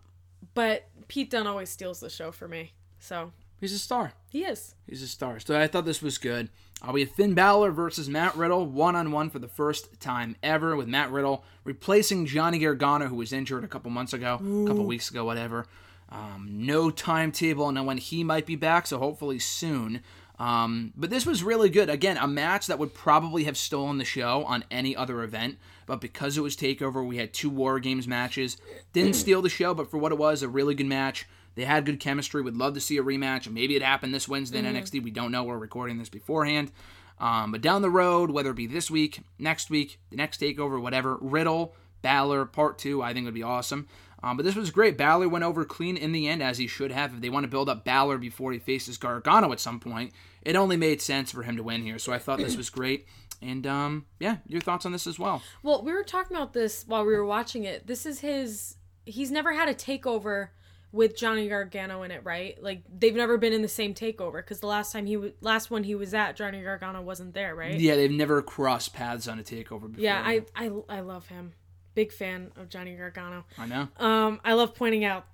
[0.53, 2.73] but Pete Dunne always steals the show for me.
[3.01, 4.12] So He's a star.
[4.31, 4.75] he is.
[4.87, 5.40] He's a star.
[5.40, 6.49] So I thought this was good.
[6.81, 10.37] Uh, we have Finn Balor versus Matt Riddle, one on one for the first time
[10.44, 14.66] ever, with Matt Riddle replacing Johnny Gargano, who was injured a couple months ago, a
[14.68, 15.66] couple weeks ago, whatever.
[16.11, 20.01] Um, no timetable on when he might be back, so hopefully soon.
[20.38, 21.90] Um, but this was really good.
[21.90, 26.01] Again, a match that would probably have stolen the show on any other event, but
[26.01, 28.57] because it was Takeover, we had two War Games matches.
[28.92, 31.27] Didn't steal the show, but for what it was, a really good match.
[31.59, 32.40] They had good chemistry.
[32.40, 33.51] Would love to see a rematch.
[33.51, 35.03] Maybe it happened this Wednesday in NXT.
[35.03, 35.42] We don't know.
[35.42, 36.71] We're recording this beforehand.
[37.18, 40.81] Um, but down the road, whether it be this week, next week, the next takeover,
[40.81, 43.88] whatever, Riddle, Balor, part two, I think would be awesome.
[44.23, 44.97] Um, but this was great.
[44.97, 47.14] Balor went over clean in the end, as he should have.
[47.14, 50.55] If they want to build up Balor before he faces Gargano at some point, it
[50.55, 51.99] only made sense for him to win here.
[51.99, 53.05] So I thought this was great.
[53.42, 55.42] And um, yeah, your thoughts on this as well?
[55.64, 57.88] Well, we were talking about this while we were watching it.
[57.88, 58.77] This is his.
[59.05, 60.51] He's never had a takeover
[60.90, 62.61] with Johnny Gargano in it, right?
[62.62, 65.70] Like they've never been in the same takeover because the last time he was, last
[65.70, 67.79] one he was at, Johnny Gargano wasn't there, right?
[67.79, 70.05] Yeah, they've never crossed paths on a takeover before.
[70.05, 71.53] Yeah, I, I I love him.
[71.94, 73.44] Big fan of Johnny Gargano.
[73.59, 73.88] I know.
[73.98, 75.27] Um, I love pointing out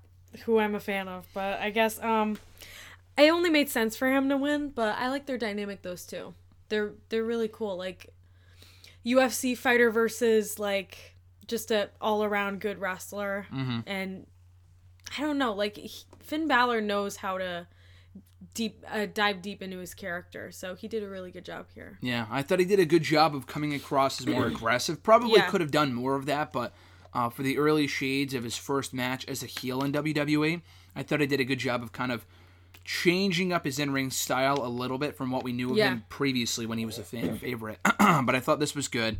[0.44, 2.36] who I'm a fan of, but I guess um,
[3.16, 4.70] it only made sense for him to win.
[4.70, 6.34] But I like their dynamic, those two.
[6.68, 7.76] they're they're really cool.
[7.76, 8.12] Like
[9.06, 11.14] UFC fighter versus like
[11.46, 13.80] just a all around good wrestler, Mm-hmm.
[13.86, 14.26] and
[15.16, 17.66] I don't know, like he, Finn Balor knows how to
[18.54, 21.98] deep uh, dive deep into his character, so he did a really good job here.
[22.00, 25.02] Yeah, I thought he did a good job of coming across as more aggressive.
[25.02, 25.48] Probably Yeah.
[25.50, 26.72] could have done more of that, but
[27.12, 30.62] uh, for the early shades of his first match as a heel in WWE,
[30.96, 32.26] I thought he did a good job of kind of
[32.84, 35.92] changing up his in-ring style a little bit from what we knew of Yeah.
[35.92, 37.78] him previously when he was a fan favorite.
[37.98, 39.18] but I thought this was good.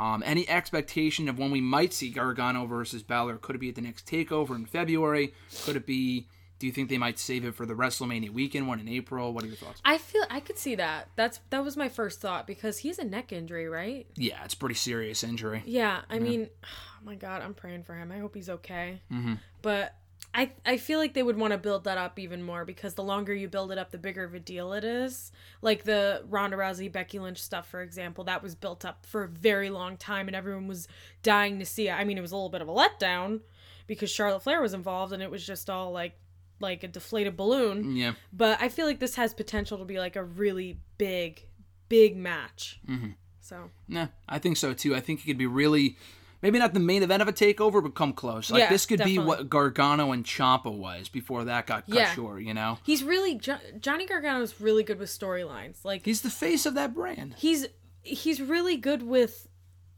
[0.00, 3.36] Um, any expectation of when we might see Gargano versus Balor?
[3.36, 5.34] Could it be at the next Takeover in February?
[5.64, 6.26] Could it be?
[6.58, 9.32] Do you think they might save it for the WrestleMania weekend one in April?
[9.34, 9.80] What are your thoughts?
[9.84, 11.08] I feel I could see that.
[11.16, 14.06] That's that was my first thought because he's a neck injury, right?
[14.16, 15.62] Yeah, it's a pretty serious injury.
[15.66, 18.10] Yeah, I mean, oh my god, I'm praying for him.
[18.10, 19.02] I hope he's okay.
[19.12, 19.34] Mm-hmm.
[19.60, 19.94] But
[20.32, 23.02] I I feel like they would want to build that up even more because the
[23.02, 25.32] longer you build it up, the bigger of a deal it is.
[25.60, 29.28] Like the Ronda Rousey Becky Lynch stuff, for example, that was built up for a
[29.28, 30.86] very long time, and everyone was
[31.22, 31.92] dying to see it.
[31.92, 33.40] I mean, it was a little bit of a letdown
[33.86, 36.12] because Charlotte Flair was involved, and it was just all like
[36.60, 37.96] like a deflated balloon.
[37.96, 38.12] Yeah.
[38.32, 41.46] But I feel like this has potential to be like a really big,
[41.88, 42.78] big match.
[42.88, 43.10] Mm-hmm.
[43.40, 44.94] So Nah, I think so too.
[44.94, 45.96] I think it could be really,
[46.42, 48.50] maybe not the main event of a takeover, but come close.
[48.50, 49.22] Like Yeah, this could definitely.
[49.22, 52.14] be what Gargano and Ciampa was before that got cut Yeah.
[52.14, 52.42] short.
[52.42, 55.84] You know, he's really jo- Johnny is really good with storylines.
[55.84, 57.34] Like he's the face of that brand.
[57.38, 57.66] he's
[58.02, 59.46] he's really good with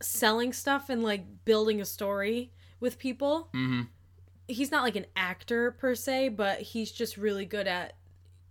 [0.00, 3.48] selling stuff and like building a story with people.
[3.54, 3.82] Mm-hmm.
[4.48, 7.94] He's not like an actor per se, but he's just really good at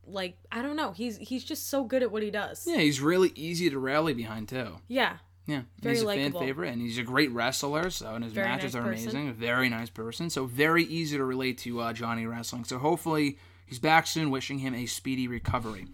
[0.08, 0.94] like I don't know.
[0.94, 2.66] He's he's just so good at what he does.
[2.66, 4.78] Yeah, he's really easy to rally behind too.
[4.88, 5.18] Yeah.
[5.48, 6.40] Yeah, Very he's a likable.
[6.40, 7.90] fan favorite, and he's a great wrestler.
[7.90, 9.10] So, and his Very matches nice are person.
[9.10, 9.34] amazing.
[9.34, 10.30] Very nice person.
[10.30, 12.64] So, very easy to relate to uh, Johnny wrestling.
[12.64, 14.30] So, hopefully, he's back soon.
[14.30, 15.88] Wishing him a speedy recovery.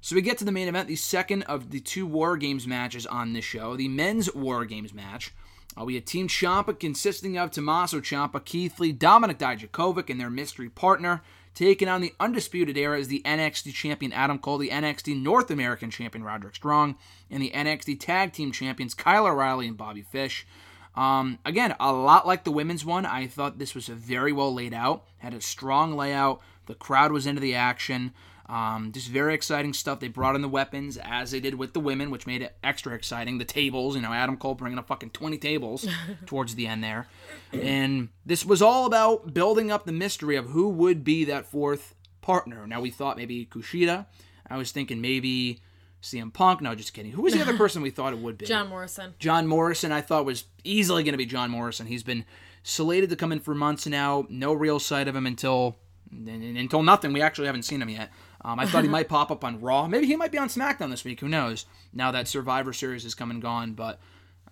[0.00, 3.06] So, we get to the main event, the second of the two War Games matches
[3.06, 5.32] on this show, the men's War Games match.
[5.78, 10.30] Uh, we had Team Ciampa consisting of Tommaso Ciampa, Keith Lee, Dominic Dijakovic, and their
[10.30, 11.22] mystery partner,
[11.56, 15.90] taking on the Undisputed Era as the NXT champion Adam Cole, the NXT North American
[15.90, 16.96] champion Roderick Strong,
[17.30, 20.46] and the NXT Tag Team champions Kyle O'Reilly and Bobby Fish.
[20.94, 23.06] Um, again, a lot like the women's one.
[23.06, 26.40] I thought this was very well laid out, had a strong layout.
[26.66, 28.12] The crowd was into the action.
[28.48, 29.98] Um, just very exciting stuff.
[29.98, 32.94] They brought in the weapons as they did with the women, which made it extra
[32.94, 33.38] exciting.
[33.38, 35.86] The tables, you know, Adam Cole bringing up fucking 20 tables
[36.26, 37.08] towards the end there.
[37.52, 41.94] And this was all about building up the mystery of who would be that fourth
[42.20, 42.66] partner.
[42.66, 44.06] Now, we thought maybe Kushida.
[44.48, 45.60] I was thinking maybe
[46.00, 46.60] CM Punk.
[46.60, 47.12] No, just kidding.
[47.12, 48.46] Who was the other person we thought it would be?
[48.46, 49.14] John Morrison.
[49.18, 51.86] John Morrison, I thought was easily going to be John Morrison.
[51.86, 52.24] He's been
[52.62, 54.26] slated to come in for months now.
[54.28, 55.76] No real sight of him until
[56.10, 57.12] until nothing.
[57.12, 58.10] We actually haven't seen him yet.
[58.46, 59.88] Um, I thought he might pop up on Raw.
[59.88, 61.18] Maybe he might be on SmackDown this week.
[61.18, 61.66] Who knows?
[61.92, 63.98] Now that Survivor Series has come and gone, but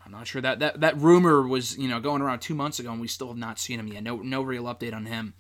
[0.05, 2.91] I'm not sure that that that rumor was you know going around two months ago,
[2.91, 4.03] and we still have not seen him yet.
[4.03, 5.35] No no real update on him.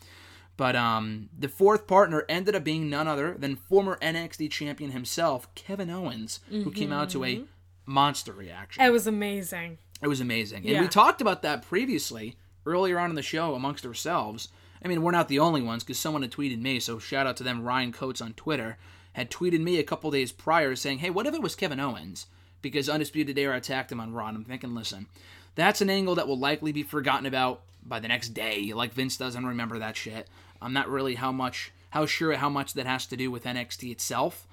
[0.56, 5.52] But um, the fourth partner ended up being none other than former NXT champion himself,
[5.56, 7.42] Kevin Owens, who came out to a
[7.86, 8.84] monster reaction.
[8.84, 9.78] It was amazing.
[10.00, 10.68] It was amazing.
[10.68, 12.36] And we talked about that previously,
[12.66, 14.48] earlier on in the show, amongst ourselves.
[14.84, 17.36] I mean, we're not the only ones, because someone had tweeted me, so shout out
[17.38, 17.62] to them.
[17.62, 18.76] Ryan Coates on Twitter
[19.14, 22.26] had tweeted me a couple days prior saying, hey, what if it was Kevin Owens?
[22.60, 24.26] Because Undisputed Era attacked him on Raw.
[24.28, 25.06] I'm thinking, listen,
[25.54, 28.72] that's an angle that will likely be forgotten about by the next day.
[28.74, 30.28] Like Vince doesn't remember that shit.
[30.60, 33.90] I'm not really how much, how sure how much that has to do with NXT
[33.92, 34.46] itself.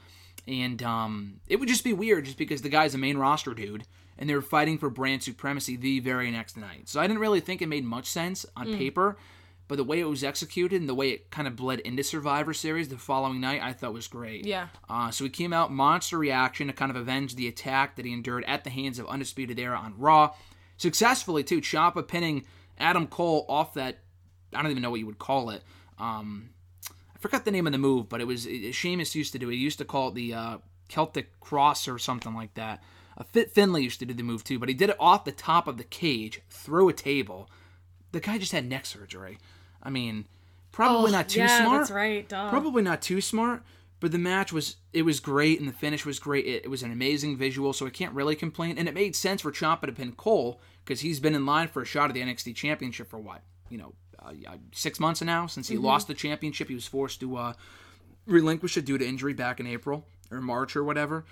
[0.47, 3.85] And um, it would just be weird just because the guy's a main roster dude
[4.17, 6.87] and they were fighting for brand supremacy the very next night.
[6.89, 8.77] So I didn't really think it made much sense on Mm.
[8.77, 9.17] paper,
[9.71, 12.53] but the way it was executed and the way it kind of bled into Survivor
[12.53, 14.45] Series the following night, I thought was great.
[14.45, 14.67] Yeah.
[14.89, 18.11] Uh, so he came out monster reaction to kind of avenge the attack that he
[18.11, 20.35] endured at the hands of Undisputed Era on Raw.
[20.75, 21.61] Successfully, too.
[21.61, 22.45] Ciampa pinning
[22.79, 23.99] Adam Cole off that,
[24.53, 25.63] I don't even know what you would call it.
[25.97, 26.49] Um,
[26.89, 29.47] I forgot the name of the move, but it was it, Sheamus used to do
[29.49, 29.53] it.
[29.53, 30.57] He used to call it the uh,
[30.89, 32.83] Celtic Cross or something like that.
[33.17, 35.31] Uh, Fit Finlay used to do the move too, but he did it off the
[35.31, 37.49] top of the cage through a table.
[38.11, 39.37] The guy just had neck surgery.
[39.83, 40.25] I mean,
[40.71, 41.79] probably Oh, not too yeah, smart.
[41.81, 42.49] that's right, duh.
[42.49, 43.63] Probably not too smart.
[43.99, 46.45] But the match was it was great and the finish was great.
[46.47, 48.77] It, it was an amazing visual, so I can't really complain.
[48.79, 51.83] And it made sense for Ciampa to pin Cole because he's been in line for
[51.83, 55.45] a shot at the NXT Championship for what you know uh, uh, six months now
[55.45, 55.83] since he Mhm.
[55.83, 56.67] lost the championship.
[56.67, 57.53] He was forced to uh,
[58.25, 61.23] relinquish it due to injury back in April or March or whatever.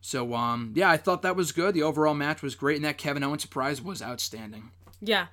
[0.00, 1.74] So um, yeah, I thought that was good.
[1.74, 4.70] The overall match was great, and that Kevin Owens surprise was outstanding.
[5.00, 5.26] Yeah.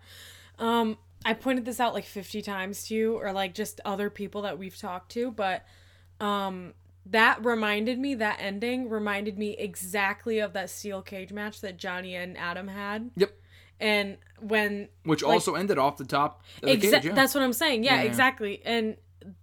[0.58, 4.41] Um, I pointed this out like 50 times to you, or like just other people
[4.43, 5.63] that we've talked to, but
[6.19, 6.73] um,
[7.07, 12.15] that reminded me that ending reminded me exactly of that steel cage match that Johnny
[12.15, 13.12] and Adam had.
[13.15, 13.34] Yep.
[13.79, 17.05] And when Which like- also ended off the top of the Exa- cage.
[17.05, 17.13] yeah.
[17.13, 17.84] That's what I'm saying.
[17.84, 18.62] Yeah, Yeah, exactly.
[18.63, 18.97] And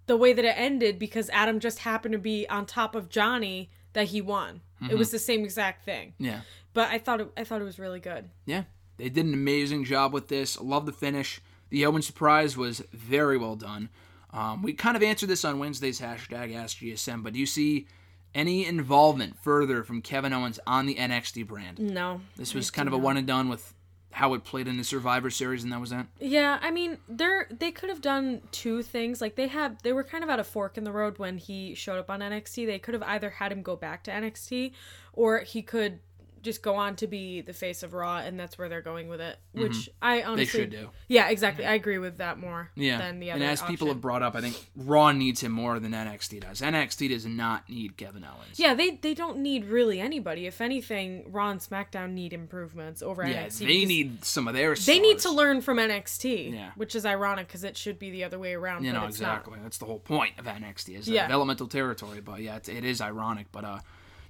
[0.06, 3.70] the way that it ended because Adam just happened to be on top of Johnny
[3.94, 4.60] that he won.
[4.80, 4.98] It Mhm.
[4.98, 6.14] was the same exact thing.
[6.18, 6.40] Yeah.
[6.72, 8.30] But I thought it, I thought it was really good.
[8.46, 8.64] Yeah,
[8.96, 10.60] they did an amazing job with this.
[10.60, 11.40] Love the finish.
[11.70, 13.88] The Owen surprise was very well done.
[14.30, 17.86] Um, we kind of answered this on Wednesday's hashtag AskGSM, but do you see
[18.34, 21.78] any involvement further from Kevin Owens on the NXT brand?
[21.78, 22.20] No.
[22.36, 23.74] This was kind of a one and done with
[24.10, 26.06] how it played in the Survivor Series, and that was that.
[26.18, 29.20] Yeah, I mean, they're they could have done two things.
[29.20, 31.74] Like they have they were kind of at a fork in the road when he
[31.74, 32.66] showed up on NXT.
[32.66, 34.72] They could have either had him go back to NXT
[35.12, 36.00] or he could
[36.42, 39.20] just go on to be the face of Raw and that's where they're going with
[39.20, 39.38] it.
[39.52, 39.88] Which Mhm.
[40.02, 40.90] I They honestly should do.
[41.08, 41.64] Yeah, exactly.
[41.66, 44.34] I agree with that more Yeah, than the other and as people have brought up,
[44.34, 46.60] I think Raw needs him more than NXT does.
[46.62, 48.58] NXT does not need Kevin Owens.
[48.58, 50.46] Yeah, they they don't need really anybody.
[50.46, 53.66] If anything, Raw and SmackDown need improvements over Yeah, NXT.
[53.66, 54.74] they need some of their.
[54.74, 56.52] They need to learn from NXT.
[56.52, 56.70] Yeah.
[56.76, 58.84] Which is ironic because it should be the other way around.
[58.84, 59.38] You know it's not.
[59.38, 59.58] exactly.
[59.62, 61.26] That's the whole point of NXT is Yeah.
[61.26, 62.20] developmental territory.
[62.20, 63.46] But yeah, it's, it is ironic.
[63.52, 63.78] But uh,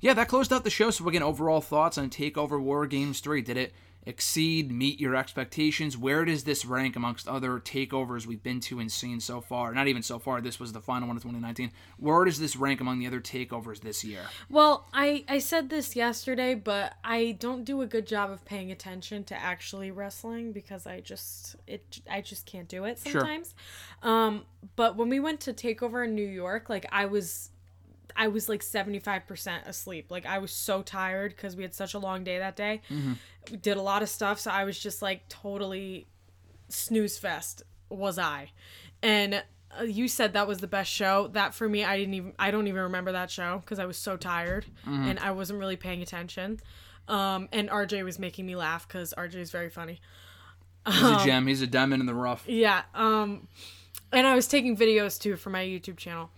[0.00, 0.90] yeah, that closed out the show.
[0.90, 3.42] So again, overall thoughts on Takeover War Games Three.
[3.42, 3.72] Did it
[4.08, 5.96] exceed, meet your expectations?
[5.96, 9.74] Where does this rank amongst other takeovers we've been to and seen so far?
[9.74, 10.40] Not even so far.
[10.40, 11.72] This was the final one of 2019.
[11.98, 14.22] Where does this rank among the other takeovers this year?
[14.48, 18.72] Well, I I said this yesterday, but I don't do a good job of paying
[18.72, 23.12] attention to actually wrestling because I just it I just can't do it sometimes.
[23.12, 23.20] Sure.
[23.20, 23.54] sometimes.
[24.02, 24.44] Um,
[24.76, 27.50] but when we went to Takeover in New York, like I was
[28.18, 30.10] I was like 75% asleep.
[30.10, 32.82] Like I was so tired cuz we had such a long day that day.
[32.90, 33.16] Mhm.
[33.50, 36.08] We did a lot of stuff, so I was just like totally
[36.68, 38.50] snooze fest was I.
[39.02, 39.42] And
[39.78, 41.28] uh, you said that was the best show.
[41.28, 43.96] That for me, I didn't even I don't even remember that show because I was
[43.96, 45.10] so tired Mhm.
[45.10, 46.60] and I wasn't really paying attention.
[47.06, 50.00] Um, and RJ was making me laugh because RJ is very funny.
[50.86, 51.46] He's a Um, gem.
[51.46, 52.44] He's a diamond in the rough.
[52.48, 52.82] Yeah.
[52.94, 53.48] Um,
[54.12, 56.30] and I was taking videos too for my YouTube channel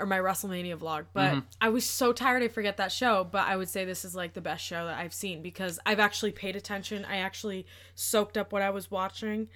[0.00, 1.06] or my WrestleMania vlog.
[1.12, 1.44] But Mhm.
[1.60, 3.22] I was so tired I forget that show.
[3.24, 6.00] But I would say this is like the best show that I've seen because I've
[6.00, 7.04] actually paid attention.
[7.04, 9.48] I actually soaked up what I was watching.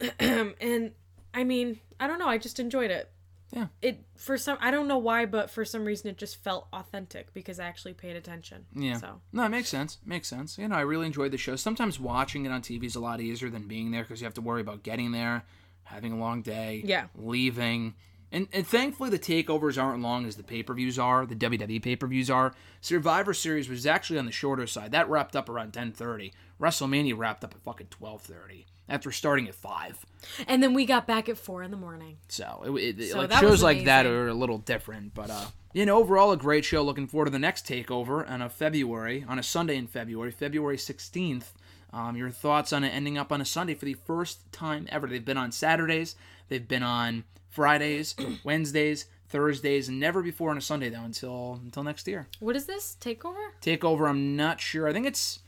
[0.18, 0.92] and
[1.34, 2.28] I mean, I don't know.
[2.28, 3.10] I just enjoyed it.
[3.52, 3.68] Yeah.
[3.80, 7.32] It for some I don't know why, but for some reason it just felt authentic
[7.32, 8.66] because I actually paid attention.
[8.74, 8.98] Yeah.
[8.98, 9.98] So No, it makes sense.
[10.04, 10.58] Makes sense.
[10.58, 11.56] You know, I really enjoyed the show.
[11.56, 14.34] Sometimes watching it on TV is a lot easier than being there because you have
[14.34, 15.44] to worry about getting there,
[15.84, 17.06] having a long day, Yeah.
[17.14, 17.94] leaving.
[18.30, 21.24] And, and thankfully, the takeovers aren't long as the pay per views are.
[21.24, 22.54] The WWE pay per views are.
[22.80, 24.92] Survivor Series was actually on the shorter side.
[24.92, 26.32] That wrapped up around ten thirty.
[26.60, 30.04] WrestleMania wrapped up at fucking twelve thirty after starting at five.
[30.46, 32.16] and then we got back at four in the morning.
[32.28, 35.86] So it, it, So like shows like that are a little different, but uh, you
[35.86, 36.82] know, overall a great show.
[36.82, 40.78] Looking forward to the next takeover on a February on a Sunday in February, February
[40.78, 41.54] sixteenth.
[41.90, 45.06] Um, your thoughts on it ending up on a Sunday for the first time ever?
[45.06, 46.16] They've been on Saturdays,
[46.48, 51.82] they've been on Fridays, Wednesdays, Thursdays, and never before on a Sunday though until until
[51.82, 52.28] next year.
[52.40, 53.48] What is this takeover?
[53.60, 54.88] Takeover, I'm not sure.
[54.88, 55.40] I think it's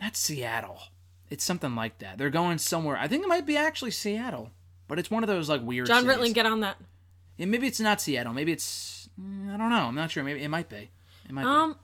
[0.00, 0.78] not Seattle.
[1.30, 2.18] It's something like that.
[2.18, 2.96] They're going somewhere.
[2.96, 4.50] I think it might be actually Seattle,
[4.88, 5.86] but it's one of those like weird.
[5.86, 6.18] John cities.
[6.18, 6.76] Ritling, get on that.
[7.36, 8.32] Yeah, maybe it's not Seattle.
[8.32, 9.86] Maybe it's mm, I don't know.
[9.86, 10.22] I'm not sure.
[10.24, 10.90] Maybe it might be.
[11.28, 11.76] It might Um,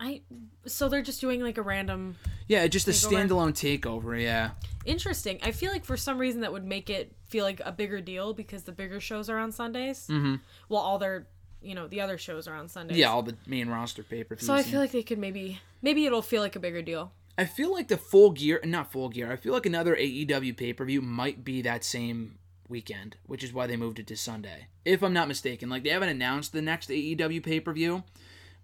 [0.00, 0.22] I
[0.66, 2.16] so they're just doing like a random.
[2.48, 3.12] Yeah, just a takeover?
[3.28, 4.20] standalone takeover.
[4.20, 4.50] Yeah.
[4.84, 5.38] Interesting.
[5.42, 8.34] I feel like for some reason that would make it feel like a bigger deal
[8.34, 10.06] because the bigger shows are on Sundays.
[10.08, 10.40] Mhm.
[10.68, 11.26] Well, all their,
[11.62, 12.98] you know, the other shows are on Sundays.
[12.98, 14.46] Yeah, all the main roster pay per views.
[14.46, 17.12] So I feel like they could maybe, maybe it'll feel like a bigger deal.
[17.38, 19.32] I feel like the full gear, not full gear.
[19.32, 23.52] I feel like another AEW pay per view might be that same weekend, which is
[23.52, 24.66] why they moved it to Sunday.
[24.84, 28.04] If I'm not mistaken, like they haven't announced the next AEW pay per view,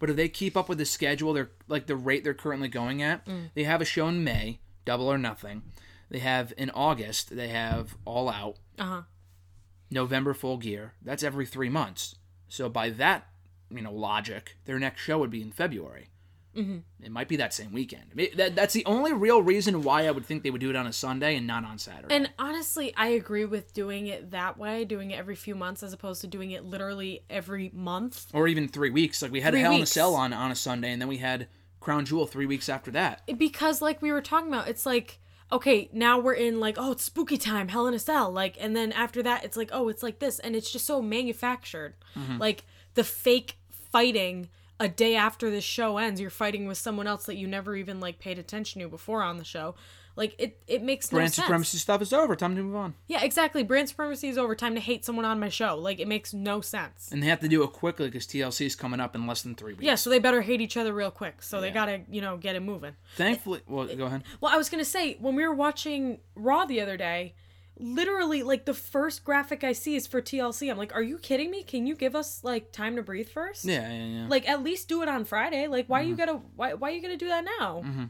[0.01, 3.03] but if they keep up with the schedule, they're like the rate they're currently going
[3.03, 3.25] at.
[3.27, 3.51] Mm.
[3.55, 5.63] They have a show in May, Double or Nothing.
[6.11, 7.37] They have in August.
[7.37, 8.57] They have All Out.
[8.79, 9.03] Uh huh.
[9.91, 10.95] November Full Gear.
[11.03, 12.17] That's every three months.
[12.49, 13.29] So by that,
[13.71, 16.09] you know, logic, their next show would be in February.
[16.57, 16.79] Mm-hmm.
[17.05, 18.05] It might be that same weekend.
[18.15, 20.77] May- That, that's the only real reason why I would think they would do it
[20.77, 22.15] on a Sunday and not on Saturday.
[22.15, 25.93] And honestly, I agree with doing it that way, doing it every few months as
[25.93, 28.27] opposed to doing it literally every month.
[28.33, 29.23] or even three weeks.
[29.23, 29.87] Like we had Three Hell in a.
[29.87, 31.47] Cell on on a Sunday, and then we had
[31.79, 33.23] Crown Jewel three weeks after that.
[33.39, 35.19] because like we were talking about it's like
[35.53, 38.77] okay now we're in like oh it's spooky time hell in a cell like and
[38.77, 42.39] then after that it's like oh it's like this and it's just so manufactured Mhm.
[42.39, 42.63] like
[42.95, 43.57] the fake
[43.91, 44.49] fighting
[44.81, 48.01] a day after this show ends, you're fighting with someone else that you never even
[48.01, 49.75] like paid attention to before on the show.
[50.17, 51.45] Like it, it makes no Brand sense.
[51.45, 52.35] supremacy stuff is over.
[52.35, 52.95] Time to move on.
[53.07, 53.63] Yeah, exactly.
[53.63, 54.55] Brand supremacy is over.
[54.55, 55.77] Time to hate someone on my show.
[55.77, 57.11] Like it makes no sense.
[57.13, 59.55] And they have to do it quickly because TLC is coming up in less than
[59.55, 59.85] three weeks.
[59.85, 61.43] Yeah, so they better hate each other real quick.
[61.43, 62.97] So they gotta, you know, get it moving.
[63.17, 64.25] Thankfully, well, go ahead.
[64.41, 67.35] Well, I was gonna say when we were watching Raw the other day,
[67.81, 70.71] literally like the first graphic I see is for TLC.
[70.71, 71.63] I'm like, are you kidding me?
[71.63, 73.65] Can you give us like time to breathe first?
[73.65, 74.27] Yeah, yeah, yeah.
[74.29, 75.67] Like at least do it on Friday.
[75.67, 77.83] Like why you gotta why why you gonna do that now?
[77.85, 78.05] Mm-hmm.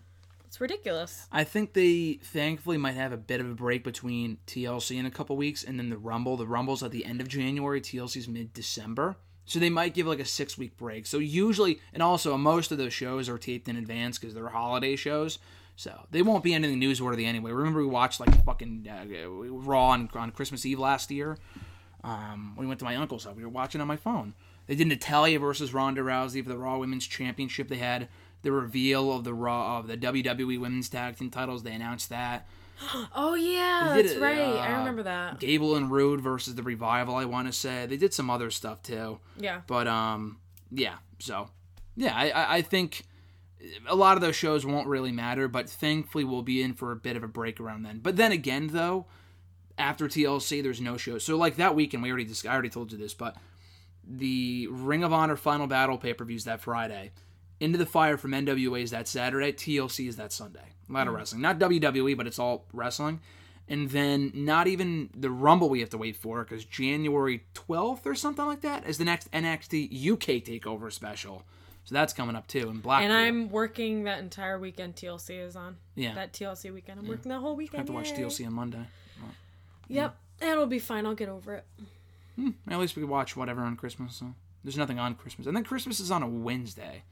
[0.46, 1.28] It's ridiculous.
[1.30, 5.10] I think they thankfully might have a bit of a break between TLC in a
[5.10, 6.36] couple weeks and then the Rumble.
[6.36, 9.16] The Rumble's at the end of January, TLC's mid December.
[9.44, 11.06] So they might give like a six week break.
[11.06, 14.96] So usually, and also most of those shows are taped in advance because they're holiday
[14.96, 15.38] shows.
[15.80, 17.52] So they won't be anything newsworthy anyway.
[17.52, 21.38] Remember we watched like fucking uh, Raw on, on Christmas Eve last year.
[22.04, 23.34] Um, we went to my uncle's house.
[23.34, 24.34] We were watching on my phone.
[24.66, 27.68] They did Natalya versus Ronda Rousey for the Raw Women's Championship.
[27.68, 28.10] They had
[28.42, 31.62] the reveal of the Raw of the WWE Women's Tag Team titles.
[31.62, 32.46] They announced that.
[33.14, 34.38] Oh yeah, that's it, right.
[34.38, 35.40] uh, I remember that.
[35.40, 37.14] Gable and Roode versus the Revival.
[37.14, 39.18] I want to say they did some other stuff too.
[39.38, 39.62] Yeah.
[39.66, 40.40] But um,
[40.70, 40.96] yeah.
[41.18, 41.48] So
[41.96, 43.04] yeah, I I, I think
[43.86, 46.96] a lot of those shows won't really matter, but thankfully we'll be in for a
[46.96, 48.00] bit of a break around then.
[48.00, 49.06] But then again, though,
[49.78, 51.24] after TLC, there's no shows.
[51.24, 53.36] So like that weekend, we already dis- I already told you this, but
[54.06, 57.12] the Ring of Honor Final Battle pay per views that Friday.
[57.58, 59.52] Into the Fire from NWA is that Saturday.
[59.52, 60.64] TLC is that Sunday.
[60.88, 61.18] A lot of hmm.
[61.18, 63.20] wrestling, not WWE, but it's all wrestling.
[63.68, 68.16] And then not even the Rumble we have to wait for because January 12th or
[68.16, 71.44] something like that is the next NXT UK Takeover special.
[71.90, 73.10] So that's coming up too in Blackpool.
[73.10, 75.76] And I'm working that entire weekend TLC is on.
[75.96, 76.14] Yeah.
[76.14, 77.00] That TLC weekend.
[77.00, 77.78] I'm working that whole weekend.
[77.78, 78.18] I have to watch yay.
[78.18, 78.86] TLC on Monday.
[79.88, 80.16] Yep.
[80.40, 81.04] It'll be fine.
[81.04, 81.64] I'll get over it.
[82.36, 82.50] Hmm.
[82.70, 84.14] At least we could watch whatever on Christmas.
[84.14, 84.26] So
[84.62, 87.02] there's nothing on Christmas, and then Christmas is on a Wednesday,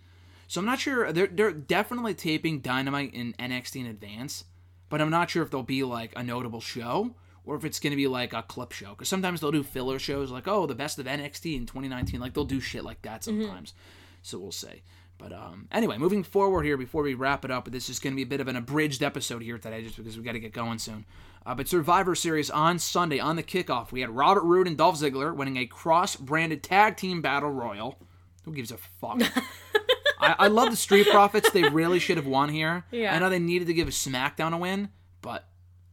[0.47, 1.13] so I'm not sure.
[1.13, 4.45] They're they're definitely taping Dynamite in NXT in advance,
[4.89, 7.97] but I'm not sure if there'll be like a notable show or if it's gonna
[7.97, 8.91] be like a clip show.
[8.91, 12.21] Because sometimes they'll do filler shows like oh the best of NXT in 2019.
[12.21, 13.43] Like they'll do shit like that mm-hmm.
[13.43, 13.75] sometimes.
[14.23, 14.83] So we'll see.
[15.19, 18.17] But um, anyway, moving forward here before we wrap it up, this is going to
[18.17, 20.53] be a bit of an abridged episode here today, just because we got to get
[20.53, 21.05] going soon.
[21.45, 25.01] Uh, but Survivor Series on Sunday on the kickoff, we had Robert Roode and Dolph
[25.01, 27.99] Ziggler winning a cross-branded tag team battle royal.
[28.45, 29.21] Who gives a fuck?
[30.21, 31.51] I, I love the Street Profits.
[31.51, 32.85] They really should have won here.
[32.91, 33.15] Yeah.
[33.15, 35.49] I know they needed to give a SmackDown a win, but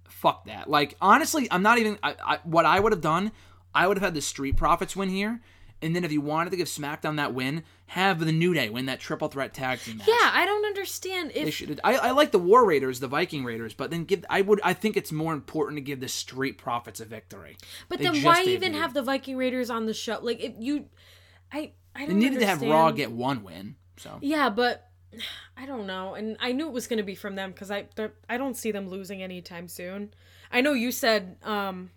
[0.07, 0.69] fuck that.
[0.69, 1.97] Like honestly, I'm not even.
[2.03, 3.31] I, I, what I would have done,
[3.73, 5.41] I would have had the Street Profits win here,
[5.85, 8.87] and then if you wanted to give SmackDown that win, have the New Day win
[8.87, 10.07] that triple threat tag team match.
[10.07, 11.79] Yeah, I don't understand They if should.
[11.83, 14.25] I, I like the War Raiders, the Viking Raiders, but then give.
[14.29, 14.59] I would.
[14.63, 17.57] I think it's more important to give the Street Profits a victory.
[17.87, 20.19] But They then why even have the Viking Raiders on the show?
[20.21, 20.85] Like if you
[21.51, 23.75] I I don't They needed to have Raw get one win.
[23.97, 24.89] So Yeah, but
[25.57, 26.15] I don't know.
[26.15, 27.87] And I knew it was going to be from them cuz I
[28.27, 30.13] I don't see them losing anytime soon.
[30.51, 31.91] I know you said um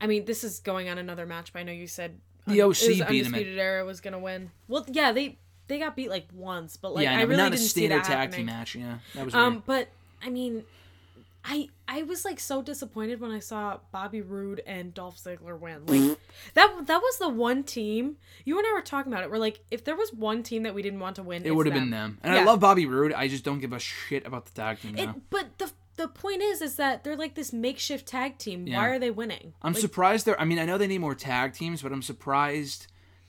[0.00, 2.76] I mean, this is going on another match, but I know you said The OC
[2.88, 4.50] beat Undisputed Era was going to win.
[4.68, 7.50] Well, yeah, they they got beat like once, but like yeah, I I, really not
[7.52, 8.74] didn't see standard that tag team match.
[8.74, 9.66] Yeah, that was Um, weird.
[9.66, 9.88] but
[10.22, 10.64] I mean,
[11.44, 15.86] I I was like so disappointed when I saw Bobby Roode and Dolph Ziggler win.
[15.86, 16.18] Like
[16.54, 19.30] that that was the one team you and I were talking about it.
[19.30, 21.66] We're like, if there was one team that we didn't want to win, It would
[21.66, 22.18] have been them.
[22.22, 22.40] And Yeah.
[22.40, 23.12] I love Bobby Roode.
[23.12, 24.96] I just don't give a shit about the tag team.
[24.98, 28.66] It, but the the point is, is that they're like this makeshift tag team.
[28.66, 28.78] Yeah.
[28.78, 29.52] Why are they winning?
[29.60, 30.40] I'm Like, surprised they're.
[30.40, 32.86] I mean, I know they need more tag teams, but I'm surprised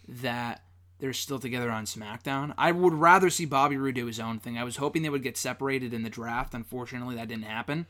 [0.08, 0.64] that
[1.00, 2.54] they're still together on SmackDown.
[2.58, 4.58] I would rather see Bobby Roode do his own thing.
[4.58, 6.54] I was hoping they would get separated in the draft.
[6.54, 7.86] Unfortunately, that didn't happen.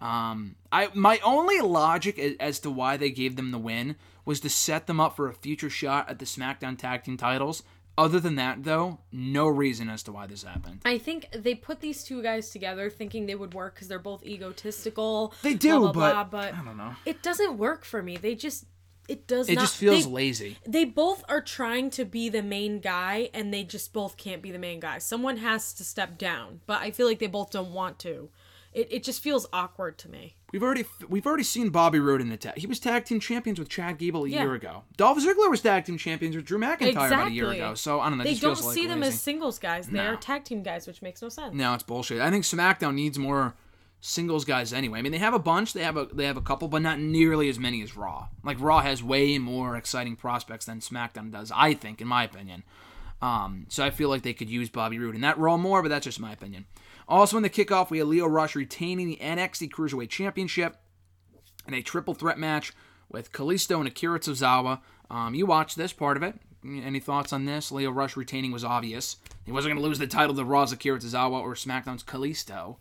[0.00, 4.50] Um, I my only logic as to why they gave them the win was to
[4.50, 7.62] set them up for a future shot at the SmackDown tag team titles.
[7.98, 10.80] Other than that, though, no reason as to why this happened.
[10.84, 14.24] I think they put these two guys together thinking they would work because they're both
[14.24, 15.34] egotistical.
[15.42, 16.94] They blah, do, blah, but blah, but I don't know.
[17.04, 18.16] it doesn't work for me.
[18.16, 18.66] They just
[19.08, 19.62] it does It not.
[19.62, 20.58] just feels they- lazy.
[20.66, 24.50] they both are trying to be the main guy and they just both can't be
[24.52, 24.98] the main guy.
[24.98, 28.28] Someone has to step down, but I feel like they both don't want to.
[28.72, 30.36] It, it just feels awkward to me.
[30.52, 32.56] We've already we've already seen Bobby Roode in the tag.
[32.56, 34.44] He was tag team champions with Chad Gable a Yeah.
[34.44, 34.84] year ago.
[34.96, 37.74] Dolph Ziggler was tag team champions with Drew McIntyre about a year ago.
[37.74, 38.24] So I don't know.
[38.24, 39.14] They just don't feels like see them lazy.
[39.14, 39.88] as singles guys.
[39.88, 40.06] They No.
[40.06, 41.54] are tag team guys, which makes no sense.
[41.54, 42.20] No, it's bullshit.
[42.20, 43.54] I think SmackDown needs more
[44.00, 45.00] singles guys anyway.
[45.00, 45.74] I mean, they have a bunch.
[45.74, 48.28] They have a they have a couple, but not nearly as many as Raw.
[48.42, 51.52] Like Raw has way more exciting prospects than SmackDown does.
[51.54, 52.62] I think, in my opinion.
[53.20, 55.88] Um, so I feel like they could use Bobby Roode in that role more, but
[55.88, 56.66] that's just my opinion.
[57.08, 60.76] Also, in the kickoff, we had Lio Rush retaining the NXT Cruiserweight Championship
[61.66, 62.72] in a triple threat match
[63.10, 64.80] with Kalisto and Akira Tozawa.
[65.10, 66.34] Um, you watched this part of it.
[66.64, 67.72] Any thoughts on this?
[67.72, 69.16] Lio Rush retaining was obvious.
[69.46, 72.76] He wasn't going to lose the title to Raw's Akira Tozawa or SmackDown's Kalisto.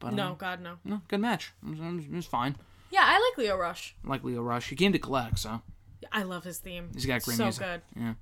[0.00, 0.78] But No, um, God, no.
[0.84, 1.52] no, good match.
[1.62, 2.56] It was, it was- fine.
[2.90, 3.94] Yeah, I like Lio Rush.
[4.04, 4.68] I like Lio Rush.
[4.70, 5.62] He came to collect, so
[6.10, 6.88] I love his theme.
[6.92, 7.62] he's got great so music.
[7.62, 7.82] good.
[7.94, 8.14] Yeah.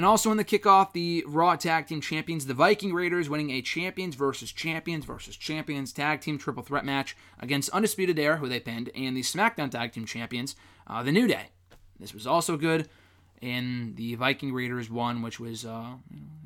[0.00, 3.60] And also in the kickoff, the Raw Tag Team Champions, the Viking Raiders, winning a
[3.60, 8.60] Champions versus Champions versus Champions Tag Team Triple Threat match against Undisputed Era, who they
[8.60, 11.50] pinned, and the SmackDown Tag Team Champions, uh, the New Day.
[11.98, 12.88] This was also good,
[13.42, 15.96] and the Viking Raiders won, which was uh,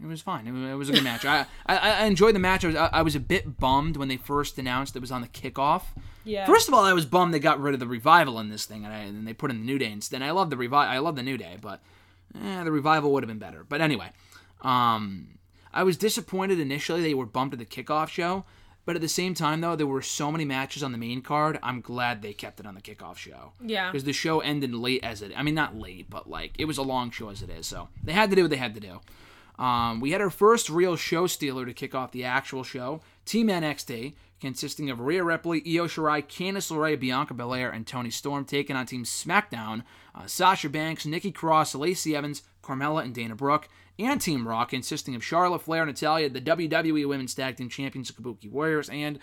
[0.03, 0.49] it was fine.
[0.49, 1.25] It was, it was a good match.
[1.25, 2.65] I, I I enjoyed the match.
[2.65, 5.21] I was I, I was a bit bummed when they first announced it was on
[5.21, 5.83] the kickoff.
[6.25, 6.45] Yeah.
[6.45, 8.85] First of all, I was bummed they got rid of the revival in this thing,
[8.85, 10.23] and, I, and they put in the New Day instead.
[10.23, 11.81] I love the revi- I love the New Day, but
[12.41, 13.65] eh, the revival would have been better.
[13.69, 14.11] But anyway,
[14.63, 15.39] um,
[15.73, 18.45] I was disappointed initially they were bumped to the kickoff show,
[18.87, 21.59] but at the same time though, there were so many matches on the main card.
[21.63, 23.53] I'm glad they kept it on the kickoff show.
[23.65, 23.91] Yeah.
[23.91, 25.33] because the show ended late as it.
[25.37, 27.67] I mean, not late, but like it was a long show as it is.
[27.67, 29.01] So they had to do what they had to do.
[29.63, 33.01] Um, we had our first real show stealer to kick off the actual show.
[33.25, 34.15] Team NXT,
[34.45, 38.85] consisting of Rhea Ripley, Io Shirai, Candice LeRae, Bianca Belair, and Toni Storm, taking on
[38.85, 39.85] Team SmackDown,
[40.15, 45.15] uh, Sasha Banks, Nikki Cross, Lacey Evans, Carmella, and Dana Brooke, and Team Raw, consisting
[45.15, 49.19] of Charlotte Flair, Natalya, the WWE Women's Tag Team Champions, Kabuki Warriors, and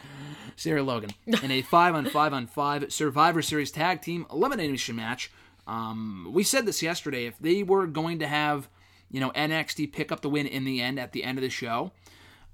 [0.55, 1.11] Sarah Logan,
[1.43, 5.31] in a 5 on 5 on 5 Survivor Series Tag Team Elimination match.
[5.67, 7.27] Um, we said this yesterday.
[7.27, 8.69] If they were going to have,
[9.11, 11.49] you know, NXT pick up the win in the end at the end of the
[11.51, 11.91] show,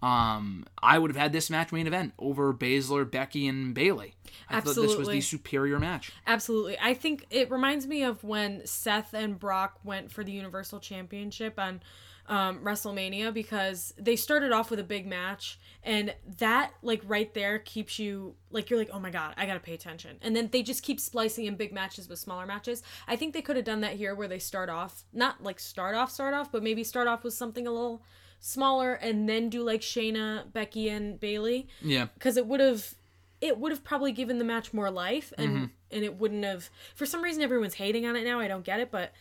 [0.01, 4.15] um, I would have had this match main event over Baszler, Becky, and Bayley.
[4.49, 6.11] I thought this was the superior match.
[6.25, 6.77] Absolutely.
[6.79, 11.57] I think it reminds me of when Seth and Brock went for the Universal Championship
[11.57, 11.81] on
[12.27, 17.57] um, WrestleMania because they started off with a big match and that like right there
[17.57, 20.61] keeps you like you're like oh my god I gotta pay attention and then they
[20.61, 22.83] just keep splicing in big matches with smaller matches.
[23.07, 25.95] I think they could have done that here where they start off not like start
[25.95, 28.03] off start off but maybe start off with something a little
[28.39, 32.07] smaller and then do like Shayna, Becky, and Bayley Yeah.
[32.13, 32.93] because it would have
[33.39, 35.69] it would have probably given the match more life and Mhm.
[35.91, 38.79] and it wouldn't have for some reason everyone's hating on it now i don't get
[38.79, 39.11] it but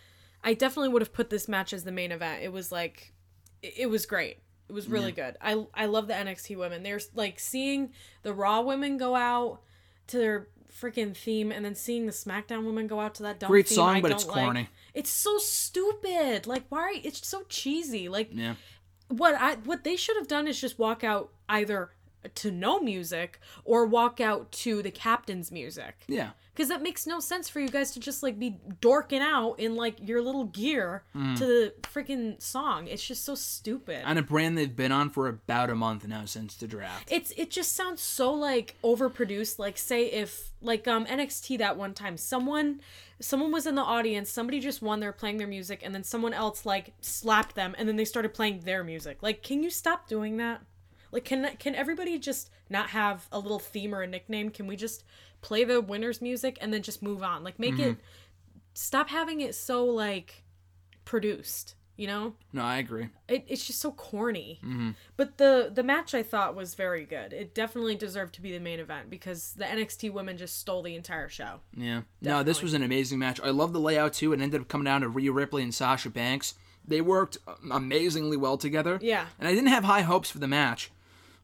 [0.43, 3.12] i definitely would have put this match as the main event it was like
[3.62, 4.39] it, it was great
[4.71, 7.93] it was really good i i love the nxt women They're like seeing
[8.23, 9.61] the raw women go out
[10.07, 13.49] to their freaking theme and then seeing the smackdown women go out to that dumb
[13.51, 14.45] Great theme song, I but it's like.
[14.45, 14.69] corny.
[14.95, 18.55] it's so stupid like why are, it's so cheesy like Yeah.
[19.09, 21.90] What I what they should have done is just walk out either
[22.34, 25.94] to no music or walk out to the captain's music.
[26.09, 26.30] Yeah.
[26.52, 29.76] Because that makes no sense for you guys to just like be dorking out in
[29.76, 31.36] like your little gear Mm.
[31.38, 32.88] to the freaking song.
[32.88, 34.02] It's just so stupid.
[34.04, 37.12] On a brand they've been on for about a month now since the draft.
[37.12, 39.59] It's it just sounds so like overproduced.
[39.61, 42.80] Like say if like um NXT that one time someone
[43.21, 46.33] someone was in the audience, somebody just won, they're playing their music, and then someone
[46.35, 49.19] else like slapped them, and then they started playing their music.
[49.23, 50.62] Like, can you stop doing that?
[51.12, 54.51] Like, can can everybody just not have a little theme or a nickname?
[54.51, 55.05] Can we just
[55.41, 57.43] play the winner's music and then just move on?
[57.45, 58.01] Like, make it Mhm.
[58.75, 60.43] stop having it so like
[61.05, 61.75] produced.
[61.97, 63.09] You know, No, I agree.
[63.26, 64.59] it, it's just so corny.
[64.62, 67.32] hmm But the the match I thought was very good.
[67.32, 70.94] It definitely deserved to be the main event because the NXT women just stole the
[70.94, 71.61] entire show.
[71.74, 72.03] Yeah.
[72.20, 73.40] No, this was an amazing match.
[73.42, 74.32] I love the layout too.
[74.34, 76.55] It ended up coming down to Rhea Ripley and Sasha Banks.
[76.86, 77.38] They worked
[77.72, 78.99] amazingly well together.
[79.03, 79.26] Yeah.
[79.38, 80.90] And I didn't have high hopes for the match.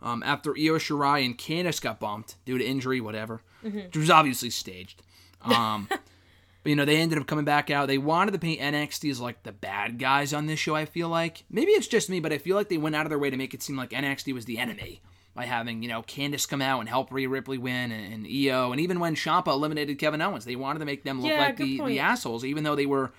[0.02, 3.86] Um, after Io Shirai and Candice got bumped due to injury, whatever, Mhm.
[3.86, 5.02] which was obviously staged.
[5.42, 5.88] Um,
[6.62, 7.88] but you know they ended up coming back out.
[7.88, 10.74] They wanted to paint NXT as like the bad guys on this show.
[10.74, 13.10] I feel like maybe it's just me, but I feel like they went out of
[13.10, 15.00] their way to make it seem like NXT was the enemy
[15.34, 18.70] by having you know Candice come out and help Rhea Ripley win and, and Io,
[18.72, 21.56] and even when Ciampa eliminated Kevin Owens, they wanted to make them look Yeah, like
[21.56, 21.88] the, point.
[21.90, 23.12] the assholes, even though they were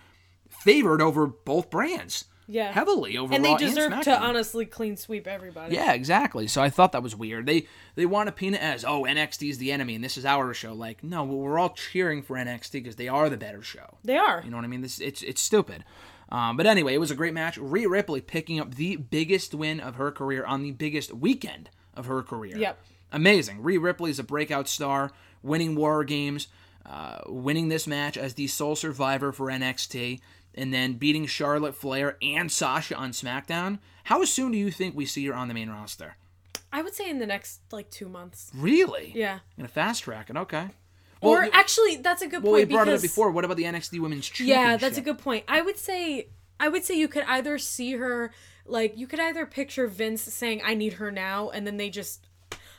[0.50, 2.26] favored over both brands.
[2.48, 2.72] Yeah.
[2.72, 5.76] Heavily over and Raw they deserve and to honestly clean sweep everybody.
[5.76, 6.48] Yeah, exactly.
[6.48, 7.46] So I thought that was weird.
[7.46, 10.26] They they want to paint it as oh NXT is the enemy and this is
[10.26, 10.74] our show.
[10.74, 13.98] Like no, we're all cheering for NXT because they are the better show.
[14.04, 14.42] They are.
[14.44, 14.82] You know what I mean?
[14.82, 15.84] This it's it's stupid.
[16.30, 17.58] Um, but anyway, it was a great match.
[17.58, 22.08] Rhea Ripley picking up the biggest win of her career on the biggest weekend of
[22.08, 22.58] her career.
[22.58, 22.80] Yep.
[23.12, 23.62] Amazing.
[23.62, 25.12] Rhea Ripley is a breakout star,
[25.44, 26.48] winning War Games,
[26.86, 30.20] uh, winning this match as the sole survivor for NXT,
[30.56, 33.80] and then beating Charlotte Flair and Sasha on SmackDown.
[34.06, 36.18] How soon do you think we see her on the main roster?
[36.72, 38.52] I would say in the next like two months.
[38.56, 39.12] Really?
[39.16, 39.40] Yeah.
[39.58, 40.68] Gonna fast track and Okay.
[41.22, 42.46] or actually, that's a good point.
[42.46, 43.32] well, we brought because it up before.
[43.32, 44.56] What about the NXT Women's Championship?
[44.64, 45.46] yeah, that's a good point.
[45.48, 46.28] I would say
[46.60, 48.32] I would say you could either see her
[48.66, 52.28] like you could either picture Vince saying I need her now and then they just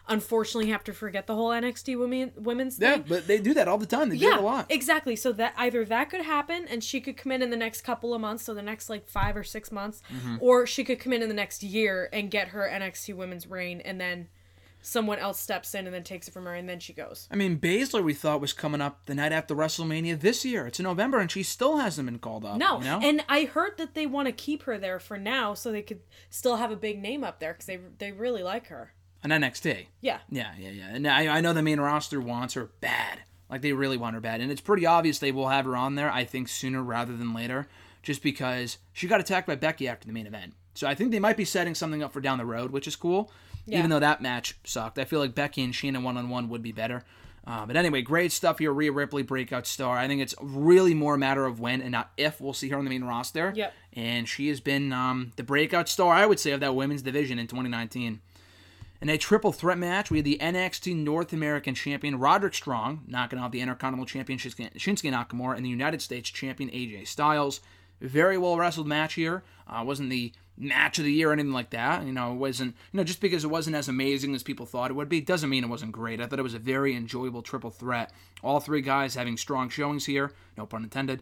[0.09, 3.05] unfortunately have to forget the whole NXT women women's Yeah, thing.
[3.09, 4.09] but they do that all the time.
[4.11, 4.67] They do it a lot.
[4.71, 5.17] exactly.
[5.17, 8.15] So that either that could happen, and she could come in in the next couple
[8.15, 10.37] of months, so the next like five or six months, Mm-hmm.
[10.41, 13.81] or she could come in in the next year and get her NXT women's reign,
[13.81, 14.29] and then
[14.87, 17.27] someone else steps in and then takes it from her, and then she goes.
[17.31, 20.67] I mean, Baszler we thought was coming up the night after WrestleMania this year.
[20.67, 22.59] It's in November, and she still hasn't been called up.
[22.59, 23.01] No, you know?
[23.03, 26.01] and I heard that they want to keep her there for now, so they could
[26.29, 28.93] still have a big name up there because they they really like her.
[29.25, 29.87] On NXT.
[30.01, 30.19] Yeah.
[30.31, 30.89] Yeah, yeah, yeah.
[30.93, 33.21] And I, I know the main roster wants her bad.
[33.51, 34.41] Like they really want her bad.
[34.41, 37.35] And it's pretty obvious they will have her on there, I think, sooner rather than
[37.35, 37.69] later,
[38.03, 40.55] just because she got attacked by Becky after the main event.
[40.75, 42.97] So I think they might be setting something up for down the road, which is
[42.97, 43.31] cool.
[43.67, 43.79] Yeah.
[43.79, 44.99] Even though that match sucked.
[44.99, 47.05] I feel like Becky and Sheena one on one would be better.
[47.47, 48.73] Uh, but anyway, great stuff here.
[48.73, 49.99] Rhea Ripley, breakout star.
[49.99, 52.79] I think it's really more a matter of when and not if we'll see her
[52.79, 53.53] on the main roster.
[53.55, 53.73] Yep.
[53.93, 57.39] And she has been um, the breakout star, I would say, of that women's division
[57.39, 58.21] in 2019.
[59.05, 63.39] In a triple threat match, we had the NXT North American Champion Roderick Strong knocking
[63.39, 67.61] out the Intercontinental Champion Shinsuke Nakamura and the United States Champion AJ Styles.
[68.01, 69.43] Very well wrestled match here.
[69.69, 72.07] Uh, wasn't the match of the year or anything like that.
[72.07, 72.77] You know, it wasn't.
[72.93, 75.51] You know, just because it wasn't as amazing as people thought it would be doesn't
[75.51, 76.19] mean it wasn't great.
[76.19, 78.11] I thought it was a very enjoyable triple threat.
[78.43, 80.33] All three guys having strong showings here.
[80.57, 81.21] No pun intended.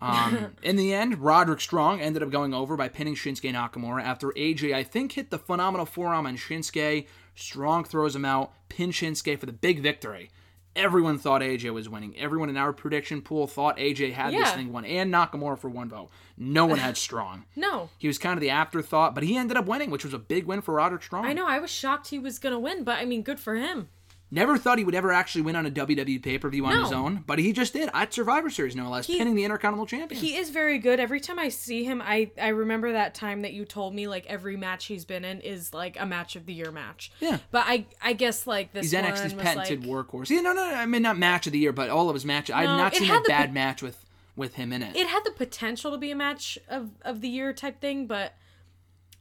[0.00, 4.28] Um, in the end, Roderick Strong ended up going over by pinning Shinsuke Nakamura after
[4.28, 7.06] AJ, I think, hit the phenomenal forearm on Shinsuke.
[7.34, 10.30] Strong throws him out, pin Shinsuke for the big victory.
[10.76, 12.16] Everyone thought AJ was winning.
[12.16, 15.88] Everyone in our prediction pool thought AJ had this thing won, and Nakamura for one
[15.88, 16.10] vote.
[16.38, 17.44] No one had Strong.
[17.56, 20.18] No, He was kind of the afterthought, but he ended up winning, which was a
[20.18, 21.26] big win for Roderick Strong.
[21.26, 21.46] I know.
[21.46, 23.88] I was shocked he was gonna win, but I mean, good for him.
[24.32, 26.82] Never thought he would ever actually win on a WWE pay per view on No.
[26.84, 29.86] his own, but he just did at Survivor Series, no less, He- pinning the Intercontinental
[29.86, 30.20] Champion.
[30.20, 31.00] He is very good.
[31.00, 34.24] Every time I see him, I I remember that time that you told me like
[34.26, 37.10] every match he's been in is like a match of the year match.
[37.18, 37.38] Yeah.
[37.50, 40.30] But I I guess like this He's one NXT's was patented like, workhorse.
[40.30, 42.24] Yeah, no, no, no, I mean not match of the year, but all of his
[42.24, 42.54] matches.
[42.54, 44.04] I've No, not it seen a bad pot- match with
[44.36, 44.94] with him in it.
[44.96, 48.34] it had the potential to be a match of of the year type thing, but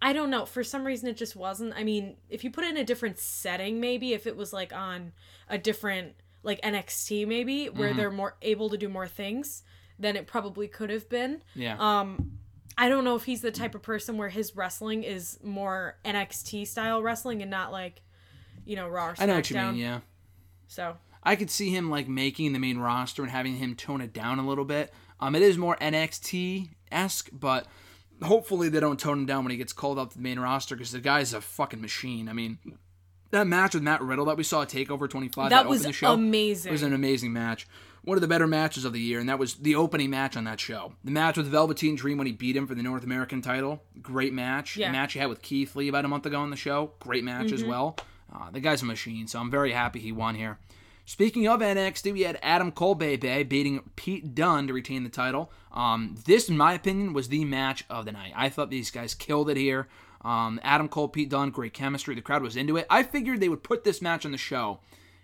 [0.01, 0.45] I don't know.
[0.45, 1.73] For some reason, it just wasn't.
[1.75, 4.71] I mean, if you put it in a different setting, maybe if it was like
[4.73, 5.11] on
[5.49, 7.97] a different like NXT, maybe where Mm-hmm.
[7.97, 9.63] they're more able to do more things,
[9.97, 11.41] then it probably could have been.
[11.53, 12.31] yeah, Um,
[12.77, 16.65] I don't know if he's the type of person where his wrestling is more NXT
[16.65, 18.01] style wrestling and not like,
[18.63, 19.09] you know, Raw.
[19.09, 19.75] Or I know what you mean.
[19.75, 19.99] Yeah,
[20.67, 24.13] So I could see him like making the main roster and having him tone it
[24.13, 24.93] down a little bit.
[25.19, 27.67] Um, it is more NXT esque, but
[28.21, 30.75] hopefully they don't tone him down when he gets called up to the main roster
[30.75, 32.29] because the guy's a fucking machine.
[32.29, 32.57] I mean,
[33.31, 35.89] that match with Matt Riddle that we saw at Takeover 25 that that, was opened
[35.89, 36.69] the show amazing.
[36.69, 37.67] It was an amazing match.
[38.03, 40.45] One of the better matches of the year, and that was the opening match on
[40.45, 40.93] that show.
[41.03, 43.83] The match with Velveteen Dream when he beat him for the North American title.
[44.01, 44.77] Great match.
[44.77, 44.87] Yeah.
[44.87, 46.93] The match he had with Keith Lee about a month ago on the show.
[46.99, 47.97] Great match as well.
[48.33, 50.59] Uh, the guy's a machine, so I'm very happy he won here.
[51.05, 55.51] Speaking of NXT, we had Adam Cole Bay beating Pete Dunne to retain the title.
[55.71, 58.33] Um, this, in my opinion, was the match of the night.
[58.35, 59.87] I thought these guys killed it here.
[60.21, 62.15] Um, Adam Cole, Pete Dunne, great chemistry.
[62.15, 62.85] The crowd was into it.
[62.89, 64.79] I figured they would put this match on the show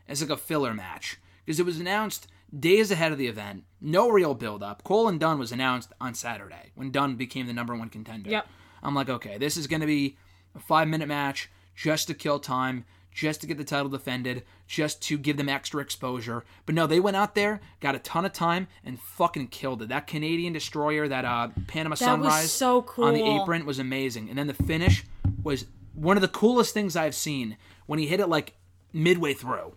[0.07, 2.27] as like a filler match because it was announced
[2.57, 3.63] days ahead of the event.
[3.81, 4.83] No real build up.
[4.83, 8.29] Cole and Dunne was announced on Saturday when Dunne became the number one contender.
[8.29, 8.47] Yep.
[8.83, 10.17] I'm like, okay, this is going to be
[10.55, 12.85] a five minute match just to kill time,
[13.15, 16.43] just to get the title defended, just to give them extra exposure.
[16.65, 19.87] But no, they went out there, got a ton of time, and fucking killed it.
[19.87, 24.27] That Canadian destroyer, that uh, Panama was Sunrise so on the apron was amazing.
[24.29, 25.05] And then the finish
[25.41, 27.55] was one of the coolest things I've seen
[27.85, 28.55] when he hit it like
[28.91, 29.75] midway through.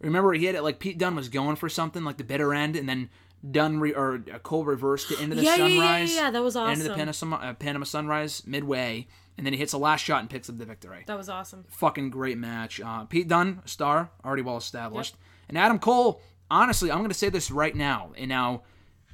[0.00, 2.76] Remember, he hit it like Pete Dunne was going for something like the bitter end,
[2.76, 3.10] and then
[3.50, 6.14] Dunne re- or uh, Cole reversed it into the Yeah, yeah, yeah, yeah, sunrise.
[6.14, 6.72] yeah, that was awesome.
[6.74, 6.94] Into the.
[6.94, 10.58] Panama, uh, Panama Sunrise midway, and then he hits the last shot and picks up
[10.58, 11.04] the victory.
[11.06, 11.64] that was awesome.
[11.68, 12.80] Fucking great match.
[12.80, 15.16] Uh, Pete Dunne, star, already well established,
[15.48, 16.20] and Adam Cole.
[16.50, 18.62] Honestly, I'm going to say this right now, and now.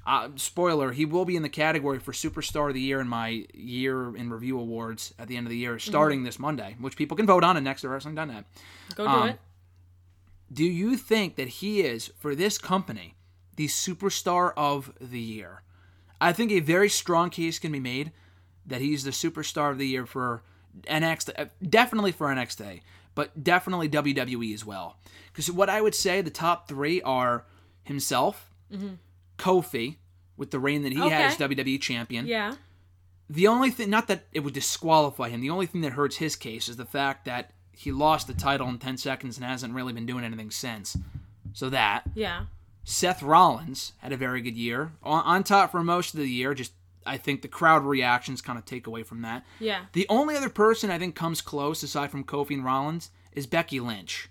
[0.04, 3.46] Uh, spoiler: He will be in the category for Superstar of the Year in my
[3.54, 7.16] Year in Review Awards at the end of the year, starting this Monday, which people
[7.16, 8.44] can vote on at nexterawrestling.net.
[8.96, 9.38] Go do Um, it.
[10.52, 13.14] Do you think that he is, for this company,
[13.54, 15.62] the superstar of the year?
[16.20, 18.10] I think a very strong case can be made
[18.66, 20.42] that he's the superstar of the year for
[20.84, 22.82] NXT, definitely for NXT, day
[23.14, 24.96] but definitely WWE as well.
[25.32, 27.44] Because what I would say the top three are
[27.84, 28.94] himself, mm-hmm.
[29.38, 29.96] Kofi,
[30.36, 31.54] with the reign that he has Okay.
[31.54, 32.26] WWE champion.
[32.26, 32.54] Yeah.
[33.28, 36.36] The only thing, not that it would disqualify him, the only thing that hurts his
[36.36, 39.92] case is the fact that he lost the title in 10 seconds and hasn't really
[39.92, 40.96] been doing anything since.
[41.52, 42.02] So that.
[42.14, 42.46] Yeah.
[42.84, 44.92] Seth Rollins had a very good year.
[45.02, 46.72] On, on top for most of the year, just
[47.06, 49.44] I think the crowd reactions kind of take away from that.
[49.60, 49.84] Yeah.
[49.92, 53.80] The only other person I think comes close, aside from Kofi and Rollins, is Becky
[53.80, 54.28] Lynch.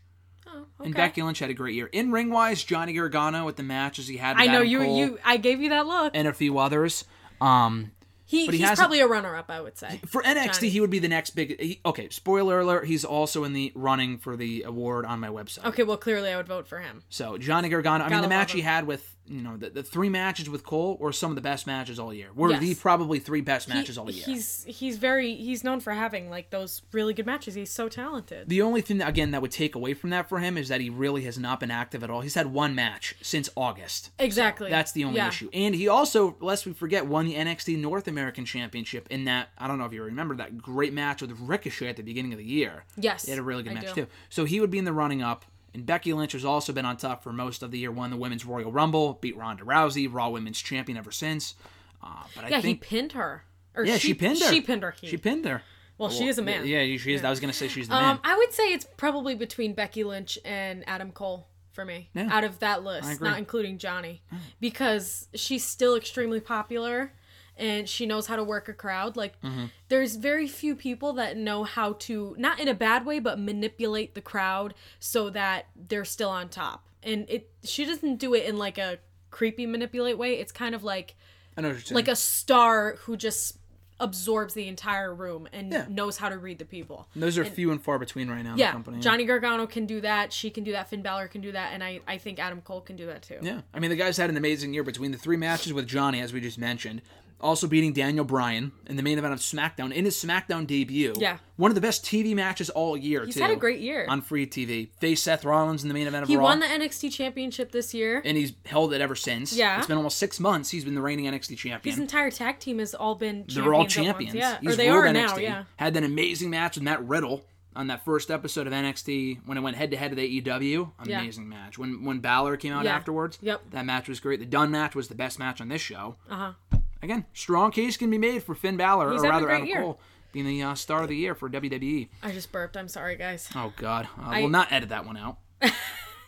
[0.48, 0.94] Oh, And.
[0.94, 1.88] Becky Lynch had a great year.
[1.88, 4.38] In ring wise, Johnny Gargano with the matches he had.
[4.38, 4.80] I know Adam you.
[4.80, 5.20] Cole You.
[5.24, 6.12] I gave you that look.
[6.16, 7.06] and a few others.
[7.40, 7.92] Um,
[8.26, 10.00] He, but he he's probably a runner-up, I would say.
[10.06, 10.70] for NXT, Johnny.
[10.70, 11.60] he would be the next big.
[11.60, 15.66] He, okay, spoiler alert: he's also in the running for the award on my website.
[15.66, 17.04] Okay, well, clearly I would vote for him.
[17.10, 18.06] So Johnny Gargano.
[18.06, 20.64] I mean, the match love he had with you know the, the three matches with
[20.64, 22.28] Cole were some of the best matches all year.
[22.36, 22.60] Were Yes.
[22.62, 24.24] the probably three best He- matches all year.
[24.26, 27.54] He's he's very he's known for having like those really good matches.
[27.56, 28.50] He's so talented.
[28.50, 30.82] The only thing that, again that would take away from that for him is that
[30.82, 32.22] he really has not been active at all.
[32.22, 34.12] He's had one match since August.
[34.20, 34.70] Exactly.
[34.70, 35.30] That's the only Yeah.
[35.30, 35.50] issue.
[35.54, 39.68] And he also, lest we forget, won the NXT North American Championship in that I
[39.68, 42.46] don't know if you remember that great match with Ricochet at the beginning of the
[42.46, 42.84] year.
[42.98, 44.02] Yes, They had a really good I match do.
[44.06, 44.08] too.
[44.30, 45.46] So he would be in the running up.
[45.74, 47.92] And Becky Lynch has also been on top for most of the year.
[47.92, 51.56] Won the Women's Royal Rumble, beat Ronda Rousey, Raw Women's Champion ever since.
[52.04, 53.46] Uh, but I yeah, think he pinned her.
[53.76, 54.50] Or yeah, she, pinned her.
[54.50, 54.92] She pinned her.
[55.00, 55.08] He.
[55.08, 55.62] She pinned her.
[55.98, 56.66] Well, she is a man.
[56.66, 57.24] Yeah, she is.
[57.24, 58.20] I was gonna say she's the Um, man.
[58.24, 62.10] I would say it's probably between Becky Lynch and Adam Cole for me.
[62.16, 62.28] Yeah.
[62.32, 64.24] Out of that list, not including Johnny,
[64.60, 67.14] because she's still extremely popular
[67.62, 69.16] and she knows how to work a crowd.
[69.16, 69.66] Like Mm-hmm.
[69.88, 74.16] there's very few people that know how to not in a bad way, but manipulate
[74.16, 76.86] the crowd so that they're still on top.
[77.04, 78.98] And it she doesn't do it in like a
[79.30, 80.34] creepy manipulate way.
[80.40, 81.16] It's kind of like
[81.58, 81.96] I know what you're saying.
[81.96, 83.58] like a star who just
[84.00, 85.86] absorbs the entire room and Yeah.
[85.88, 87.08] knows how to read the people.
[87.14, 88.52] And those are few and far between right now.
[88.52, 89.00] in the Yeah, company.
[89.00, 90.34] Johnny Gargano can do that.
[90.34, 90.90] She can do that.
[90.90, 93.38] Finn Balor can do that, and I, I think Adam Cole can do that too.
[93.44, 96.20] Yeah, I mean the guy's had an amazing year between the three matches with Johnny,
[96.20, 97.04] as we just mentioned,
[97.42, 101.14] also beating Daniel Bryan in the main event of SmackDown in his SmackDown debut.
[101.18, 101.38] Yeah.
[101.58, 103.26] one of the best TV matches all year.
[103.26, 104.06] He's too, had a great year.
[104.10, 104.90] on free TV.
[105.00, 107.94] Faced Seth Rollins in the main event of He Raw, won the NXT Championship this
[107.94, 108.22] year.
[108.26, 109.54] and he's held it ever since.
[109.54, 109.78] Yeah.
[109.78, 110.70] it's been almost six months.
[110.70, 111.94] He's been the reigning NXT champion.
[111.94, 113.46] His entire tag team has all been.
[113.48, 114.34] They're all champions.
[114.36, 115.14] Yeah, He's or they are NXT.
[115.14, 115.38] now.
[115.38, 115.64] Yeah.
[115.78, 119.62] Had that amazing match with Matt Riddle on that first episode of NXT when it
[119.62, 120.92] went head to head with the AEW.
[121.06, 121.20] Yeah.
[121.22, 121.78] Amazing match.
[121.78, 122.96] When when Balor came out Yeah.
[122.96, 123.38] afterwards.
[123.42, 123.62] Yep.
[123.72, 124.40] That match was great.
[124.42, 126.16] The Dunne match was the best match on this show.
[126.30, 126.36] Uh
[126.72, 126.78] huh.
[127.02, 129.82] Again, strong case can be made for Finn Balor, He's or rather Adam year.
[129.82, 130.00] Cole,
[130.32, 132.10] being the uh, star of the year for WWE.
[132.24, 132.78] I just burped.
[132.78, 133.50] I'm sorry, guys.
[133.56, 135.38] Oh God, uh, I- we'll not edit that one out.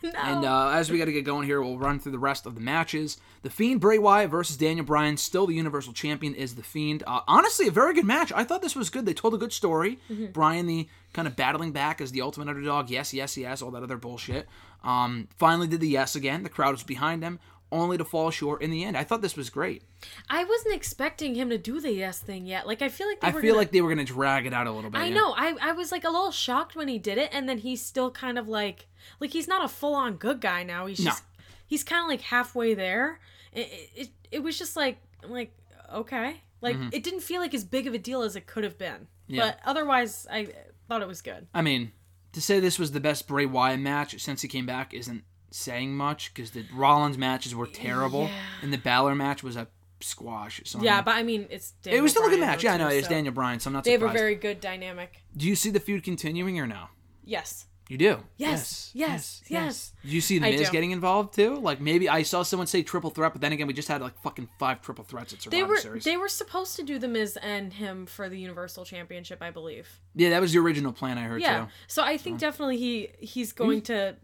[0.04, 0.12] No.
[0.22, 2.56] And uh, as we got to get going here, we'll run through the rest of
[2.56, 3.16] the matches.
[3.44, 7.04] The Fiend Bray Wyatt versus Daniel Bryan, still the Universal Champion, is the Fiend.
[7.08, 8.30] Uh, honestly, a very good match.
[8.36, 9.06] I thought this was good.
[9.06, 10.00] They told a good story.
[10.12, 10.26] Mm-hmm.
[10.34, 12.90] Bryan, the kind of battling back as the ultimate underdog.
[12.90, 13.62] Yes, yes, yes.
[13.62, 14.46] All that other bullshit.
[14.84, 16.44] Um, finally did the yes again.
[16.44, 17.40] The crowd was behind him,
[17.72, 18.96] only to fall short in the end.
[18.96, 19.84] I thought this was great.
[20.30, 22.68] I wasn't expecting him to do the yes thing yet.
[22.68, 24.46] Like I feel like they I were feel gonna- like they were going to drag
[24.46, 25.00] it out a little bit.
[25.02, 25.14] I yeah.
[25.16, 25.34] know.
[25.36, 28.12] I, I was like a little shocked when he did it, and then he's still
[28.12, 28.88] kind of like
[29.20, 30.86] like he's not a full on good guy now.
[30.86, 31.12] He's No.
[31.12, 31.24] just
[31.66, 33.20] he's kind of like halfway there.
[33.52, 34.98] It, it it was just like
[35.28, 35.54] like
[35.94, 38.78] okay, like it didn't feel like as big of a deal as it could have
[38.78, 39.08] been.
[39.30, 39.36] Mm-hmm.
[39.36, 39.42] Yeah.
[39.46, 40.50] But otherwise, I
[40.88, 41.48] thought it was good.
[41.54, 41.92] I mean,
[42.34, 45.24] to say this was the best Bray Wyatt match since he came back isn't
[45.54, 48.40] saying much because the Rollins matches were terrible, Yeah.
[48.62, 49.68] and the Balor match was a
[50.02, 50.62] squash.
[50.66, 52.64] So I Yeah, but I mean, it's it was still a good match.
[52.64, 54.36] Yeah, I know though, it's so Daniel Bryan, so I'm not They have a very
[54.36, 55.22] good dynamic.
[55.36, 56.88] Do you see the feud continuing or no?
[57.24, 57.68] Yes.
[57.90, 58.24] You do.
[58.38, 59.92] Yes, yes, yes.
[60.04, 61.56] Do you see the Miz getting involved too?
[61.58, 64.18] Like maybe I saw someone say triple threat, but then again, we just had like
[64.24, 66.04] fucking five triple threats at Survivor They were Series.
[66.06, 70.00] they were supposed to do the Miz and him for the Universal Championship, I believe.
[70.16, 71.18] Yeah, that was the original plan.
[71.18, 71.66] I heard Yeah.
[71.66, 71.72] too.
[71.88, 74.16] So I think definitely he he's going to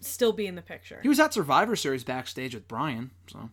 [0.00, 0.98] still be in the picture.
[1.02, 3.10] He was at Survivor Series backstage with Bryan.
[3.26, 3.50] So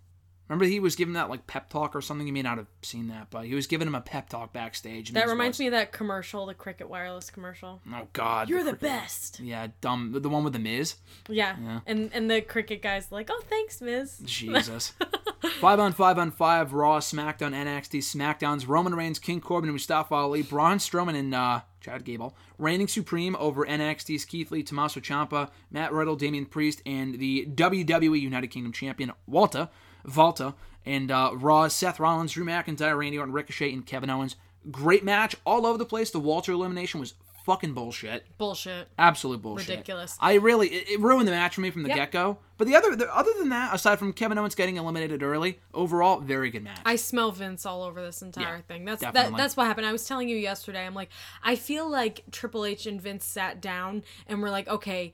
[0.49, 2.25] remember he was giving that like pep talk or something.
[2.27, 5.11] You may not have seen that, but he was giving him a pep talk backstage.
[5.11, 7.81] That reminds me of that commercial, the Cricket Wireless commercial.
[7.93, 9.39] Oh God, You're the cricket- best.
[9.39, 10.11] Yeah, dumb.
[10.13, 10.95] The, the one with the Miz.
[11.29, 11.55] Yeah.
[11.61, 11.79] Yeah.
[11.85, 14.93] And and the Cricket guy's like, "Oh, thanks, Miz." Jesus.
[15.59, 16.73] five on five on five.
[16.73, 18.67] Raw, SmackDown, NXT, SmackDowns.
[18.67, 20.41] Roman Reigns, King Corbin, and Mustafa Ali.
[20.43, 25.93] Braun Strowman and uh, Chad Gable reigning supreme over NXT's Keith Lee, Tommaso Ciampa, Matt
[25.93, 29.69] Riddle, Damian Priest, and the WWE United Kingdom champion Walter
[30.07, 30.55] Volta.
[30.85, 34.37] And uh, Raw, Seth Rollins, Drew McIntyre, Randy Orton, Ricochet, and Kevin Owens.
[34.71, 36.11] Great match all over the place.
[36.11, 37.13] The Walter elimination was
[37.45, 38.25] fucking bullshit.
[38.37, 38.89] Bullshit.
[38.97, 39.69] Absolute bullshit.
[39.69, 40.17] Ridiculous.
[40.19, 41.97] I really it, it ruined the match for me from the Yep.
[41.97, 42.37] get go.
[42.57, 46.19] But the other the, other than that, aside from Kevin Owens getting eliminated early, overall
[46.19, 46.79] very good match.
[46.85, 48.83] I smell Vince all over this entire Yeah, thing.
[48.83, 49.87] That's that, that's what happened.
[49.87, 50.85] I was telling you yesterday.
[50.85, 51.09] I'm like,
[51.41, 55.13] I feel like Triple H and Vince sat down and were like, okay,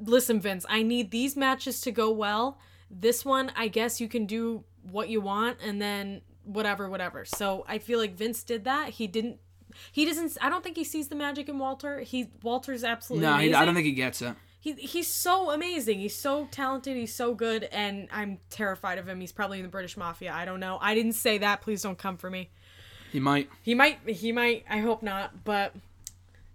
[0.00, 2.58] listen, Vince, I need these matches to go well.
[2.92, 7.24] This one, I guess you can do what you want, and then whatever, whatever.
[7.24, 8.90] So I feel like Vince did that.
[8.90, 9.38] He didn't.
[9.90, 10.36] He doesn't.
[10.40, 12.00] I don't think he sees the magic in Walter.
[12.00, 13.54] He Walter's absolutely no, he.
[13.54, 14.34] I don't think he gets it.
[14.60, 15.98] He, he's so amazing.
[15.98, 16.96] He's so talented.
[16.96, 19.18] He's so good, and I'm terrified of him.
[19.18, 20.32] He's probably in the British Mafia.
[20.32, 20.78] I don't know.
[20.80, 21.62] I didn't say that.
[21.62, 22.50] Please don't come for me.
[23.10, 23.50] He might.
[23.62, 23.98] He might.
[24.08, 24.64] He might.
[24.70, 25.44] I hope not.
[25.44, 25.74] But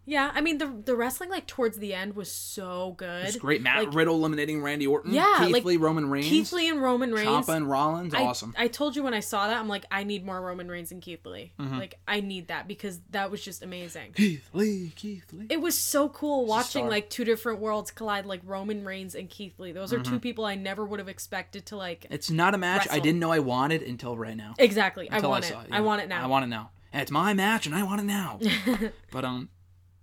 [0.10, 3.26] Yeah, I mean the the wrestling like towards the end was so good.
[3.28, 3.62] It's great.
[3.62, 5.14] Matt Like, Riddle eliminating Randy Orton.
[5.14, 6.28] Yeah, Keith like, Lee, Roman Reigns.
[6.30, 7.28] Keith Lee and Roman Reigns.
[7.28, 8.14] Ciampa and Rollins.
[8.14, 8.56] I, awesome.
[8.58, 11.02] I told you when I saw that, I'm like, I need more Roman Reigns and
[11.02, 11.52] Keith Lee.
[11.60, 11.78] Mhm.
[11.78, 14.14] Like, I need that because that was just amazing.
[14.14, 15.48] Keith Lee, Keith Lee.
[15.50, 19.60] It was so cool watching like two different worlds collide, like Roman Reigns and Keith
[19.60, 19.74] Lee.
[19.74, 20.22] Those are two Mhm.
[20.22, 22.06] people I never would have expected to like.
[22.10, 24.56] It's not a match I didn't know I wanted until right now.
[24.58, 25.10] Exactly.
[25.10, 25.48] Until I want it.
[25.50, 26.24] saw I want it now.
[26.24, 26.70] I want it now.
[26.94, 28.40] And it's my match, and I want it now.
[29.12, 29.50] but um,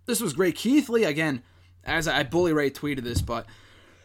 [0.06, 0.56] this was great.
[0.56, 1.42] Keith Lee again,
[1.84, 3.46] as I Bully Ray tweeted this, but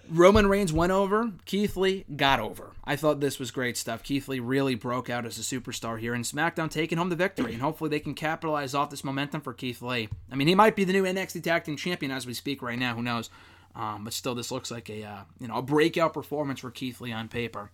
[0.10, 1.32] Roman Reigns went over.
[1.46, 2.72] Keith Lee got over.
[2.84, 4.02] I thought this was great stuff.
[4.02, 7.54] Keith Lee really broke out as a superstar here, and SmackDown taking home the victory.
[7.54, 10.10] And hopefully they can capitalize off this momentum for Keith Lee.
[10.32, 12.80] I mean, he might be the new NXT Tag Team Champion as we speak right
[12.80, 12.96] now.
[12.96, 13.30] Who knows?
[13.76, 17.00] Um, but still, this looks like a uh, you know a breakout performance for Keith
[17.02, 17.70] Lee on paper.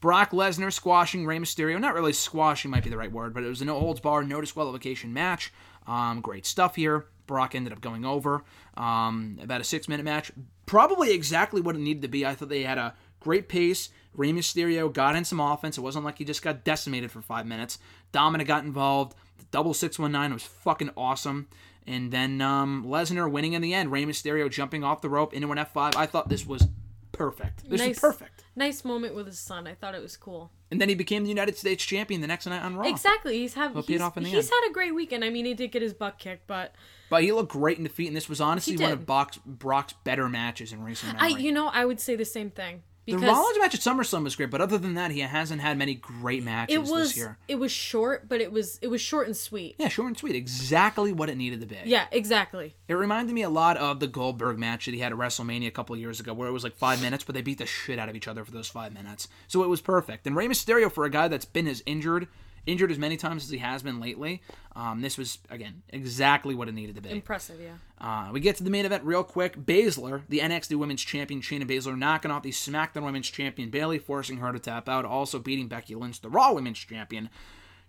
[0.00, 1.80] Brock Lesnar squashing Rey Mysterio.
[1.80, 4.22] Not really squashing might be the right word, but it was a no holds bar,
[4.22, 5.52] no disqualification match.
[5.86, 7.06] Um, great stuff here.
[7.28, 8.42] Brock ended up going over.
[8.76, 10.32] Um, about a six minute match.
[10.66, 12.26] Probably exactly what it needed to be.
[12.26, 13.90] I thought they had a great pace.
[14.14, 15.78] Rey Mysterio got in some offense.
[15.78, 17.78] It wasn't like he just got decimated for five minutes.
[18.10, 19.14] Dominic got involved.
[19.38, 21.46] The double 619 was fucking awesome.
[21.86, 23.92] And then um, Lesnar winning in the end.
[23.92, 25.94] Rey Mysterio jumping off the rope into an F5.
[25.96, 26.66] I thought this was
[27.12, 27.68] perfect.
[27.68, 28.44] This nice, was perfect.
[28.56, 29.66] Nice moment with his son.
[29.66, 30.50] I thought it was cool.
[30.70, 32.88] And then he became the United States champion the next night on Raw.
[32.88, 33.38] Exactly.
[33.38, 35.24] He's have Well, it paid he's, off in the he's had a great weekend.
[35.24, 36.74] I mean, he did get his butt kicked, but
[37.10, 40.28] But he looked great in defeat, and this was honestly one of Brock's, Brock's better
[40.28, 41.42] matches in recent I memory.
[41.42, 42.82] you know I would say the same thing
[43.16, 45.94] the Rollins match at SummerSlam was great, but other than that, he hasn't had many
[45.94, 47.38] great matches it was this year.
[47.48, 49.76] it was short, but it was it was short and sweet.
[49.78, 50.34] Yeah, short and sweet.
[50.34, 51.78] Exactly what it needed to be.
[51.84, 52.74] Yeah, exactly.
[52.86, 55.72] It reminded me a lot of the Goldberg match that he had at WrestleMania a
[55.72, 57.98] couple of years ago, where it was like five minutes, but they beat the shit
[57.98, 59.28] out of each other for those five minutes.
[59.46, 60.26] So it was perfect.
[60.26, 62.28] And Rey Mysterio, for a guy that's been as injured,
[62.66, 64.42] injured as many times as he has been lately,
[64.76, 67.10] um, this was again exactly what it needed to be.
[67.10, 67.74] Impressive, yeah.
[68.00, 69.56] Uh, we get to the main event real quick.
[69.56, 74.38] Baszler, the NXT Women's Champion, Shayna Baszler, knocking off the SmackDown Women's Champion Bayley, forcing
[74.38, 75.04] her to tap out.
[75.04, 77.28] Also beating Becky Lynch, the Raw Women's Champion.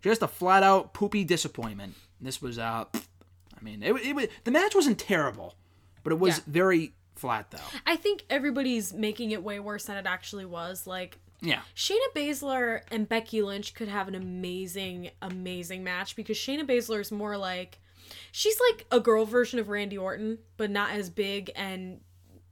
[0.01, 1.95] Just a flat out poopy disappointment.
[2.21, 5.55] This was, uh, I mean, it, it, was the match wasn't terrible,
[6.03, 6.43] but it was Yeah.
[6.47, 7.57] very flat though.
[7.85, 10.87] I think everybody's making it way worse than it actually was.
[10.87, 11.61] Like Yeah.
[11.75, 17.11] Shayna Baszler and Becky Lynch could have an amazing, amazing match because Shayna Baszler is
[17.11, 17.79] more like
[18.31, 22.01] she's like a girl version of Randy Orton, but not as big and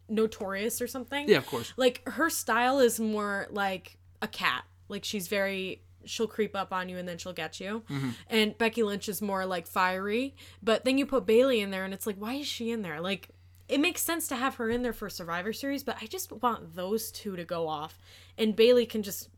[0.10, 1.28] notorious or something.
[1.28, 1.74] Yeah, of course.
[1.78, 4.64] Like her style is more like a cat.
[4.90, 7.84] Like she's very she'll creep up on you and then she'll get you.
[7.90, 8.14] Mhm.
[8.30, 10.36] And Becky Lynch is more like fiery.
[10.64, 13.02] But then you put Bayley in there and it's like, why is she in there?
[13.02, 13.30] Like
[13.68, 16.76] it makes sense to have her in there for Survivor Series, but I just want
[16.76, 18.00] those two to go off.
[18.38, 19.30] And Bayley can just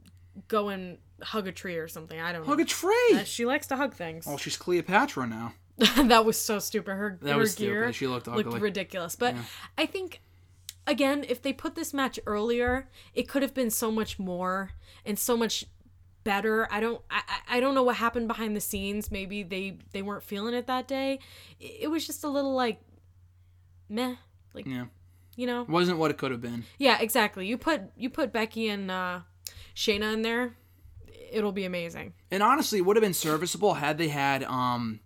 [0.47, 2.19] go and hug a tree or something.
[2.19, 2.47] I don't know.
[2.47, 3.13] Hug a tree?
[3.15, 4.25] Uh, she likes to hug things.
[4.27, 5.53] Oh, she's Cleopatra now.
[6.03, 6.93] that was so stupid.
[6.93, 7.95] Her, That her was gear stupid.
[7.95, 8.59] She looked ugly.
[8.59, 9.15] ridiculous.
[9.15, 9.41] But Yeah.
[9.77, 10.21] I think
[10.85, 14.71] again, if they put this match earlier, it could have been so much more
[15.05, 15.65] and so much
[16.25, 16.67] better.
[16.71, 19.09] I don't I, I don't know what happened behind the scenes.
[19.09, 21.19] Maybe they they weren't feeling it that day.
[21.59, 22.81] It was just a little like
[23.89, 24.15] meh.
[24.53, 24.85] Like Yeah.
[25.35, 25.63] you know.
[25.67, 26.63] Wasn't what it could have been.
[26.77, 27.45] Yeah, exactly.
[27.47, 29.21] You put you put Becky and uh
[29.75, 30.55] Shayna in there,
[31.31, 32.13] it'll be amazing.
[32.31, 34.99] And honestly, it would have been serviceable had they had um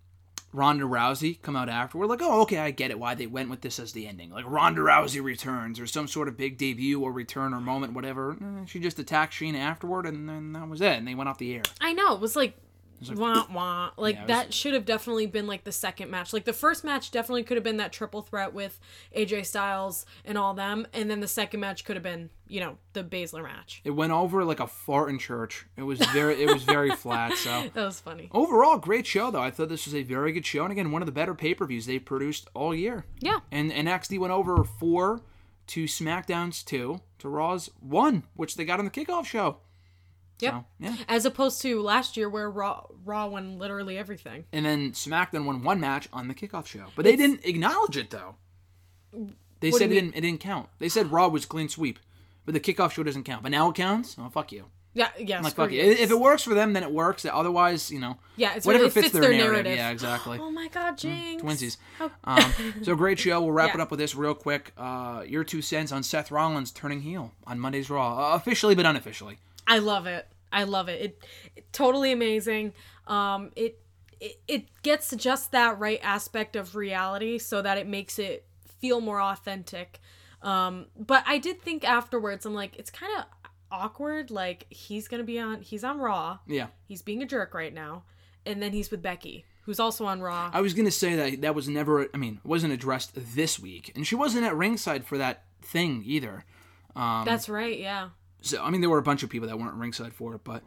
[0.52, 2.06] Ronda Rousey come out afterward.
[2.06, 4.30] Like, oh, okay, I get it why they went with this as the ending.
[4.30, 8.36] Like Ronda Rousey returns or some sort of big debut or return or moment, whatever.
[8.40, 10.92] Eh, She just attacked Sheena afterward, and then that was it.
[10.96, 11.62] And they went off the air.
[11.80, 12.14] I know.
[12.14, 12.56] It was like,
[13.10, 13.90] like- wah wah.
[13.96, 16.32] Like Yeah, it was- that should have definitely been like the second match.
[16.32, 18.78] Like the first match definitely could have been that triple threat with
[19.16, 22.78] AJ Styles and all them, and then the second match could have been, you know,
[22.92, 23.80] the Baszler match.
[23.84, 25.66] It went over like a fart in church.
[25.76, 27.34] It was very, it was very flat.
[27.34, 28.28] So That was funny.
[28.32, 29.42] overall, great show though.
[29.42, 31.54] I thought this was a very good show, and again, one of the better pay
[31.54, 33.04] per views they've produced all year.
[33.20, 33.40] Yeah.
[33.50, 35.22] And and NXT went over four
[35.68, 39.58] to SmackDown's two to Raw's one, which they got on the kickoff show.
[40.40, 40.52] Yep.
[40.52, 40.96] So, yeah.
[41.08, 44.44] As opposed to last year where Raw Raw won literally everything.
[44.52, 47.96] And then SmackDown won one match on the kickoff show, but they It's- didn't acknowledge
[47.96, 48.34] it though.
[49.60, 50.68] They What said it didn't, it didn't count.
[50.78, 51.98] They said Raw was clean sweep,
[52.44, 53.42] but the kickoff show doesn't count.
[53.42, 54.16] But now it counts.
[54.18, 54.66] Oh fuck you.
[54.96, 55.38] Yeah, yeah.
[55.38, 55.80] I'm like fuck you.
[55.80, 57.24] If it works for them, then it works.
[57.24, 58.16] Otherwise, you know.
[58.36, 59.64] Yeah, it's whatever it fits, fits their, their narrative.
[59.64, 59.76] narrative.
[59.76, 60.38] Yeah, exactly.
[60.42, 61.42] Oh my god, Jinx.
[61.42, 61.76] Twinsies.
[61.98, 63.40] How- Um, so great show.
[63.40, 64.72] We'll wrap it up with this real quick.
[64.76, 68.84] Uh, your two cents on Seth Rollins turning heel on Monday's Raw, uh, officially but
[68.86, 69.38] unofficially.
[69.66, 70.26] I love it.
[70.52, 71.00] I love it.
[71.02, 71.24] It,
[71.56, 72.72] it totally amazing.
[73.06, 73.80] Um, it,
[74.20, 78.46] it it gets just that right aspect of reality so that it makes it
[78.80, 80.00] feel more authentic.
[80.42, 83.24] Um, but I did think afterwards, I'm like, it's kind of
[83.72, 84.30] awkward.
[84.30, 86.38] Like he's gonna be on, he's on Raw.
[86.46, 86.68] Yeah.
[86.86, 88.04] He's being a jerk right now,
[88.46, 89.44] and then he's with Becky.
[89.62, 90.50] who's also on Raw.
[90.52, 92.08] I was gonna say that that was never.
[92.14, 96.44] I mean, wasn't addressed this week, and she wasn't at ringside for that thing either.
[96.94, 97.78] Um, That's right.
[97.78, 98.10] Yeah.
[98.44, 100.62] So I mean, there were a bunch of people that weren't ringside for it, but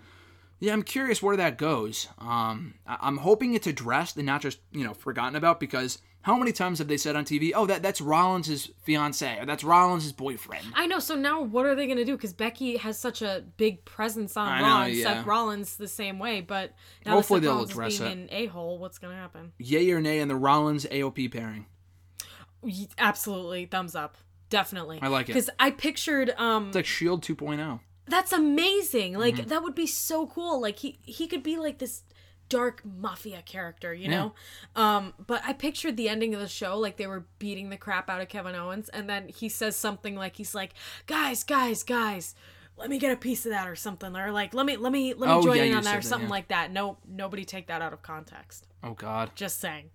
[0.60, 2.08] yeah, I'm curious where that goes.
[2.18, 6.36] Um, I- I'm hoping it's addressed and not just you know forgotten about because how
[6.36, 10.12] many times have they said on TV, "Oh, that that's Rollins' fiance or that's Rollins'
[10.12, 10.66] boyfriend"?
[10.76, 11.00] I know.
[11.00, 12.18] So now, what are they gonna do?
[12.18, 15.04] Because Becky has such a big presence on Raw, and yeah.
[15.04, 16.42] Seth Rollins the same way.
[16.42, 16.74] But
[17.06, 18.14] now Hopefully they'll Rollins address being it.
[18.24, 19.54] an a hole, what's gonna happen?
[19.60, 21.68] Yay or nay in the Rollins AOP pairing?
[22.98, 24.18] Absolutely, thumbs up.
[24.50, 25.00] Definitely.
[25.02, 25.34] I like it.
[25.34, 27.80] Because I pictured um It's like Shield 2.0.
[28.08, 29.18] that's amazing.
[29.18, 29.48] Like Mhm.
[29.48, 30.62] that would be so cool.
[30.62, 32.04] Like he he could be like this
[32.50, 34.34] dark mafia character, you know?
[34.76, 38.10] Um but I pictured the ending of the show like they were beating the crap
[38.10, 40.74] out of Kevin Owens and then he says something like he's like,
[41.08, 42.36] "Guys, guys, guys,
[42.78, 45.14] let me get a piece of that or something or like let me let me
[45.14, 46.36] let me Oh, join yeah, in on that or that, something yeah.
[46.36, 48.66] like that." No nobody take that out of context.
[48.82, 49.32] Oh God.
[49.36, 49.90] Just saying.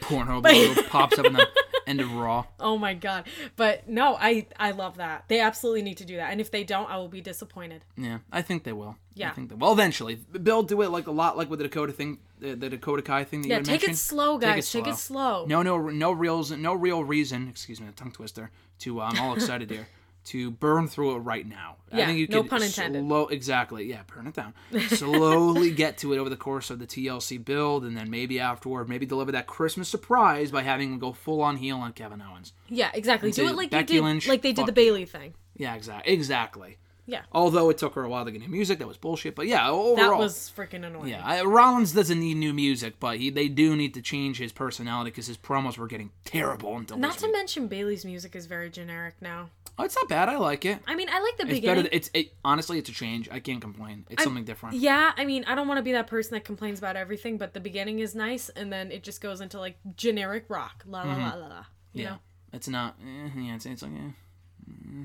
[0.00, 1.46] Pornhub logo pops up in the
[1.88, 2.44] end of Raw.
[2.60, 3.26] Oh my god.
[3.56, 5.24] But no, I I love that.
[5.28, 6.30] They absolutely need to do that.
[6.30, 7.84] And if they don't, I will be disappointed.
[7.96, 8.96] Yeah, I think they will.
[9.14, 9.30] Yeah.
[9.30, 9.72] I think they will.
[9.72, 13.02] Eventually, Bill do it like a lot like with the Dakota thing, the, the Dakota
[13.02, 13.98] Kai thing that Yeah, you take it mentioned.
[13.98, 14.70] slow, guys.
[14.70, 15.44] Take it slow.
[15.46, 17.48] No, no, no reals, no real reason.
[17.48, 18.50] Excuse me, a tongue twister.
[18.80, 19.88] To uh, I'm all excited here.
[20.28, 21.76] To burn through it right now.
[21.90, 23.02] I Yeah, think you no pun intended.
[23.06, 23.84] Slow, exactly.
[23.88, 24.52] Yeah, burn it down.
[24.88, 28.88] Slowly get to it over the course of the TLC build, and then maybe afterward,
[28.88, 32.52] maybe deliver that Christmas surprise by having him go full on heel on Kevin Owens.
[32.68, 33.28] Yeah, exactly.
[33.30, 35.34] And Do it like Becky you did Lynch, like they did the Bayley thing.
[35.56, 36.12] Yeah, exactly.
[36.12, 36.78] Exactly.
[37.06, 37.22] Yeah.
[37.32, 39.34] Although it took her a while to get new music, that was bullshit.
[39.34, 41.08] But yeah, overall, That was freaking annoying.
[41.08, 41.22] yeah.
[41.24, 45.10] I, Rollins doesn't need new music, but he they do need to change his personality
[45.10, 47.32] because his promos were getting terrible until Not to week.
[47.32, 49.48] mention Bayley's music is very generic now.
[49.78, 50.28] Oh, it's not bad.
[50.28, 50.80] I like it.
[50.88, 51.84] I mean, I like the It's beginning.
[51.84, 51.94] better.
[51.96, 53.28] It's it, honestly, it's a change.
[53.30, 54.04] I can't complain.
[54.10, 54.76] It's I'm- something different.
[54.76, 57.54] Yeah, I mean, I don't want to be that person that complains about everything, but
[57.54, 61.12] the beginning is nice, and then it just goes into like generic rock, la la
[61.12, 61.40] la Mhm.
[61.40, 61.64] la la.
[61.92, 62.18] You yeah, know.
[62.52, 62.96] it's not.
[63.00, 63.92] Eh, yeah, it's, it's like.
[63.92, 65.04] Eh.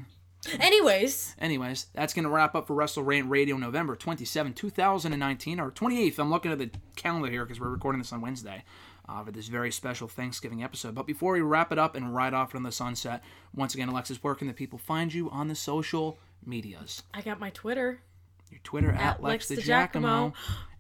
[0.60, 5.72] Anyways, Anyways, that's going to wrap up for Wrestle Rant Radio November 27, 2019, or
[5.72, 6.20] 28th.
[6.20, 8.66] I'm looking at the calendar here because we're recording this on Wednesday
[9.08, 10.96] uh, for this very special Thanksgiving episode.
[10.96, 13.24] But before we wrap it up and ride off into the sunset,
[13.54, 17.04] once again, Alexis, where can the people find you on the social medias?
[17.14, 18.02] I got my Twitter.
[18.50, 19.92] Your Twitter at, At Lex Lex DiGiacomo.
[19.94, 20.34] DiGiacomo.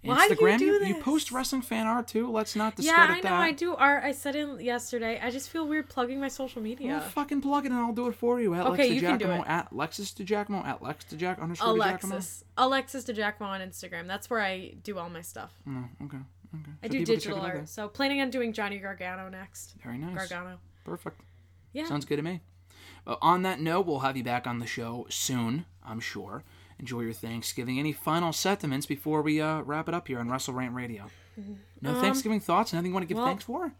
[0.03, 2.29] Why do you Instagram, do you post wrestling fan art too.
[2.29, 3.07] Let's not discredit that.
[3.07, 3.37] Yeah, I know.
[3.37, 3.47] that.
[3.47, 4.03] I do art.
[4.03, 5.17] I said it yesterday.
[5.21, 6.89] I just feel weird plugging my social media.
[6.89, 8.53] Well, fucking plug it and I'll do it for you.
[8.53, 9.47] At Okay, Lex you can do DiGiacomo, it.
[9.47, 12.03] At Lexus DiGiacomo, at Lex DiGiac underscore DiGiacomo.
[12.03, 12.43] Alexis.
[12.57, 14.07] Alexis DiGiacomo on Instagram.
[14.07, 15.53] That's where I do all my stuff.
[15.65, 16.17] No, okay,
[16.53, 16.71] okay.
[16.83, 17.69] I do people can check digital art.
[17.69, 19.75] So planning on doing Johnny Gargano next.
[19.83, 20.15] Very nice.
[20.15, 20.59] Gargano.
[20.85, 21.21] Perfect.
[21.73, 21.85] Yeah.
[21.85, 22.41] Sounds good to me.
[23.05, 26.43] But on that note, we'll have you back on the show soon, I'm sure.
[26.79, 27.79] Enjoy your Thanksgiving.
[27.79, 31.05] Any final sentiments before we uh, wrap it up here on Wrestle Rant Radio?
[31.81, 32.73] No Um, Thanksgiving thoughts?
[32.73, 33.73] Anything you want to give well, thanks for?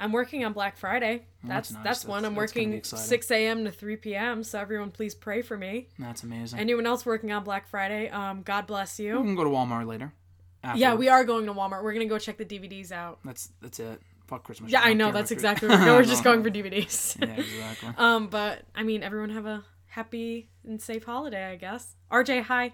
[0.00, 1.22] I'm working on Black Friday.
[1.44, 2.08] Oh, That's that's that's, nice.
[2.08, 2.24] one.
[2.24, 3.64] I'm That's- that's working 6 a.m.
[3.64, 4.44] to 3 p.m.
[4.44, 5.88] So everyone, please pray for me.
[5.98, 6.60] That's amazing.
[6.60, 8.08] Anyone else working on Black Friday?
[8.08, 9.14] Um, God bless you.
[9.14, 9.24] we you.
[9.24, 10.12] can go to Walmart later.
[10.74, 11.82] Yeah, we are going to Walmart.
[11.82, 13.18] We're gonna go check the DVDs out.
[13.24, 14.00] That's that's it.
[14.26, 14.70] Fuck Christmas.
[14.70, 15.10] Yeah, I know.
[15.10, 15.68] That's exactly.
[15.68, 15.88] Christmas.
[15.88, 17.18] What we're just going for DVDs.
[17.18, 17.90] Yeah, exactly.
[17.96, 21.96] um, but I mean, everyone have a happy and safe holiday, I guess.
[22.12, 22.72] RJ, hi.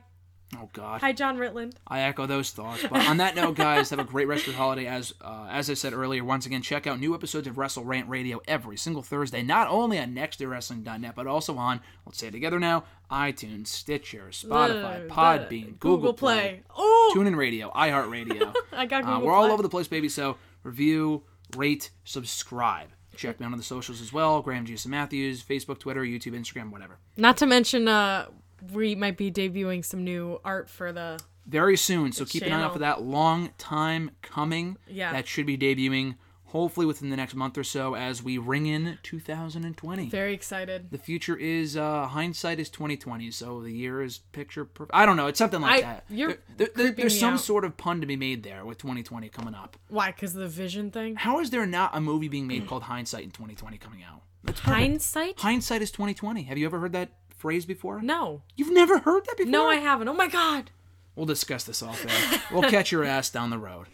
[0.56, 1.00] Oh God.
[1.00, 1.74] Hi, John Ritland.
[1.86, 2.82] I echo those thoughts.
[2.88, 4.86] But on that note, guys, have a great rest of your holiday.
[4.86, 8.08] As uh, as I said earlier, once again, check out new episodes of Wrestle Rant
[8.08, 12.60] Radio every single Thursday, not only on nexterawrestling.net, but also on, let's say it together
[12.60, 16.84] now, iTunes, Stitcher, Spotify, Podbean, Google, Google Play, Play.
[17.06, 17.14] Oh!
[17.16, 18.54] TuneIn Radio, iHeartRadio.
[18.72, 20.08] I got Uh, we're all over the place, baby.
[20.08, 21.22] So review,
[21.56, 22.88] rate, subscribe.
[23.16, 24.42] Check me out on the socials as well.
[24.42, 26.98] Graham Jason Matthews, Facebook, Twitter, YouTube, Instagram, whatever.
[27.16, 28.26] Not to mention, uh,
[28.72, 31.20] we might be debuting some new art for the.
[31.46, 32.10] very soon.
[32.12, 33.02] So keep an eye out for that.
[33.02, 34.78] Long time coming.
[34.88, 35.12] Yeah.
[35.12, 36.16] That should be debuting
[36.54, 40.08] hopefully within the next month or so as we ring in 2020.
[40.08, 40.88] Very excited.
[40.92, 44.94] the future is uh hindsight is 2020, so the year is picture perfect.
[44.94, 46.04] I don't know, it's something like I- that.
[46.08, 47.40] you're There- there- there- there's me some out.
[47.40, 49.76] sort of pun to be made there with 2020 coming up.
[49.88, 50.12] Why?
[50.12, 51.16] Because the vision thing.
[51.16, 54.22] How is there not a movie being made called Hindsight in 2020 coming out?
[54.60, 55.40] Hindsight?
[55.40, 56.44] Hindsight is 2020.
[56.44, 58.00] Have you ever heard that phrase before?
[58.00, 58.42] No.
[58.56, 59.50] You've never heard that before?
[59.50, 60.08] No, I haven't.
[60.08, 60.70] Oh my god.
[61.16, 62.40] We'll discuss this off air.
[62.52, 63.86] we'll catch your ass down the road.